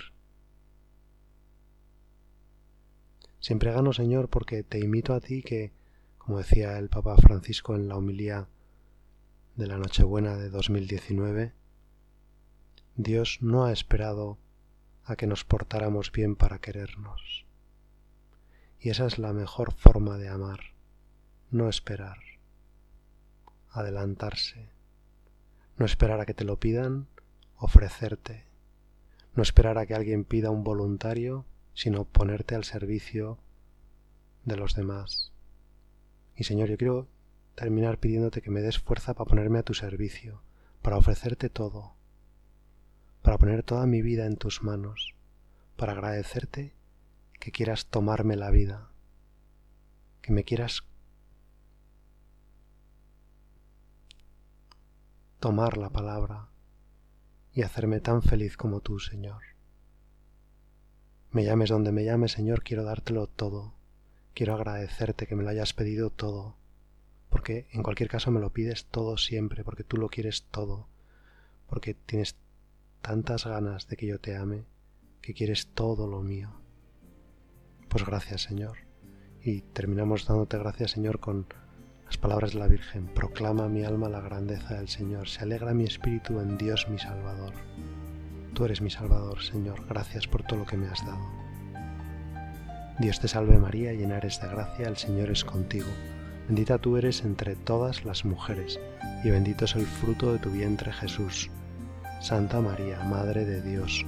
Siempre 3.39 3.71
gano, 3.71 3.93
Señor, 3.93 4.27
porque 4.29 4.63
te 4.63 4.79
imito 4.79 5.13
a 5.13 5.21
ti 5.21 5.41
que, 5.41 5.71
como 6.17 6.39
decía 6.39 6.77
el 6.77 6.89
Papa 6.89 7.15
Francisco 7.15 7.75
en 7.75 7.87
la 7.87 7.95
homilía 7.95 8.47
de 9.55 9.67
la 9.67 9.77
Nochebuena 9.77 10.35
de 10.35 10.49
2019, 10.49 11.53
Dios 12.97 13.39
no 13.41 13.65
ha 13.65 13.71
esperado 13.71 14.37
a 15.05 15.15
que 15.15 15.25
nos 15.27 15.45
portáramos 15.45 16.11
bien 16.11 16.35
para 16.35 16.59
querernos. 16.59 17.45
Y 18.79 18.89
esa 18.89 19.05
es 19.05 19.19
la 19.19 19.31
mejor 19.31 19.71
forma 19.71 20.17
de 20.17 20.27
amar, 20.27 20.59
no 21.49 21.69
esperar, 21.69 22.17
adelantarse, 23.69 24.67
no 25.77 25.85
esperar 25.85 26.19
a 26.19 26.25
que 26.25 26.33
te 26.33 26.43
lo 26.43 26.59
pidan, 26.59 27.07
ofrecerte, 27.57 28.45
no 29.35 29.43
esperar 29.43 29.77
a 29.77 29.85
que 29.85 29.95
alguien 29.95 30.23
pida 30.23 30.51
un 30.51 30.63
voluntario, 30.63 31.45
sino 31.73 32.05
ponerte 32.05 32.55
al 32.55 32.63
servicio 32.63 33.37
de 34.45 34.55
los 34.55 34.75
demás. 34.75 35.31
Y 36.35 36.43
Señor, 36.43 36.69
yo 36.69 36.77
quiero 36.77 37.07
terminar 37.55 37.99
pidiéndote 37.99 38.41
que 38.41 38.51
me 38.51 38.61
des 38.61 38.79
fuerza 38.79 39.13
para 39.13 39.27
ponerme 39.27 39.59
a 39.59 39.63
tu 39.63 39.73
servicio, 39.73 40.41
para 40.81 40.97
ofrecerte 40.97 41.49
todo, 41.49 41.95
para 43.23 43.37
poner 43.37 43.63
toda 43.63 43.85
mi 43.87 44.01
vida 44.01 44.25
en 44.25 44.37
tus 44.37 44.63
manos, 44.63 45.15
para 45.75 45.93
agradecerte 45.93 46.73
que 47.39 47.51
quieras 47.51 47.87
tomarme 47.87 48.35
la 48.35 48.51
vida, 48.51 48.89
que 50.21 50.31
me 50.31 50.43
quieras 50.43 50.83
tomar 55.39 55.77
la 55.77 55.89
palabra 55.89 56.49
y 57.57 57.63
hacerme 57.63 57.99
tan 58.01 58.21
feliz 58.21 58.55
como 58.55 58.81
tú, 58.81 58.99
Señor. 58.99 59.41
Me 61.31 61.43
llames 61.43 61.71
donde 61.71 61.91
me 61.91 62.05
llames, 62.05 62.33
Señor, 62.33 62.61
quiero 62.61 62.83
dártelo 62.83 63.25
todo. 63.25 63.73
Quiero 64.35 64.53
agradecerte 64.53 65.25
que 65.25 65.35
me 65.35 65.41
lo 65.41 65.49
hayas 65.49 65.73
pedido 65.73 66.11
todo. 66.11 66.55
Porque 67.29 67.65
en 67.71 67.81
cualquier 67.81 68.09
caso 68.09 68.29
me 68.29 68.39
lo 68.39 68.51
pides 68.51 68.85
todo 68.85 69.17
siempre, 69.17 69.63
porque 69.63 69.83
tú 69.83 69.97
lo 69.97 70.07
quieres 70.07 70.43
todo. 70.51 70.87
Porque 71.67 71.95
tienes 71.95 72.35
tantas 73.01 73.47
ganas 73.47 73.87
de 73.87 73.97
que 73.97 74.05
yo 74.05 74.19
te 74.19 74.35
ame, 74.35 74.65
que 75.19 75.33
quieres 75.33 75.65
todo 75.73 76.05
lo 76.05 76.21
mío. 76.21 76.61
Pues 77.89 78.05
gracias, 78.05 78.43
Señor. 78.43 78.77
Y 79.41 79.61
terminamos 79.61 80.27
dándote 80.27 80.59
gracias, 80.59 80.91
Señor, 80.91 81.19
con 81.19 81.47
las 82.07 82.17
palabras 82.17 82.53
de 82.53 82.59
la 82.59 82.67
Virgen. 82.67 83.07
Proclama 83.07 83.69
mi 83.69 83.83
alma 83.83 84.09
la 84.09 84.21
grandeza 84.21 84.73
del 84.73 84.87
Señor. 84.87 85.29
Se 85.29 85.43
alegra 85.43 85.73
mi 85.73 85.83
espíritu 85.83 86.39
en 86.39 86.57
Dios 86.57 86.87
mi 86.89 86.97
Salvador 86.97 87.53
Tú 88.57 88.65
eres 88.65 88.81
mi 88.81 88.89
Salvador, 88.89 89.43
Señor, 89.43 89.85
gracias 89.87 90.25
por 90.25 90.41
todo 90.41 90.61
lo 90.61 90.65
que 90.65 90.77
me 90.77 90.87
has 90.87 91.05
dado. 91.05 91.23
Dios 92.97 93.19
te 93.19 93.27
salve 93.27 93.55
María, 93.59 93.93
llena 93.93 94.17
eres 94.17 94.41
de 94.41 94.47
gracia, 94.47 94.87
el 94.87 94.97
Señor 94.97 95.29
es 95.29 95.45
contigo. 95.45 95.85
Bendita 96.47 96.79
tú 96.79 96.97
eres 96.97 97.23
entre 97.23 97.55
todas 97.55 98.03
las 98.03 98.25
mujeres, 98.25 98.79
y 99.23 99.29
bendito 99.29 99.65
es 99.65 99.75
el 99.75 99.85
fruto 99.85 100.33
de 100.33 100.39
tu 100.39 100.49
vientre 100.49 100.91
Jesús. 100.91 101.51
Santa 102.19 102.59
María, 102.59 102.97
Madre 103.03 103.45
de 103.45 103.61
Dios, 103.61 104.07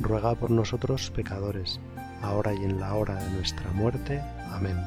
ruega 0.00 0.34
por 0.34 0.50
nosotros 0.50 1.10
pecadores, 1.10 1.78
ahora 2.22 2.54
y 2.54 2.64
en 2.64 2.80
la 2.80 2.94
hora 2.94 3.22
de 3.22 3.30
nuestra 3.32 3.70
muerte. 3.72 4.22
Amén. 4.50 4.78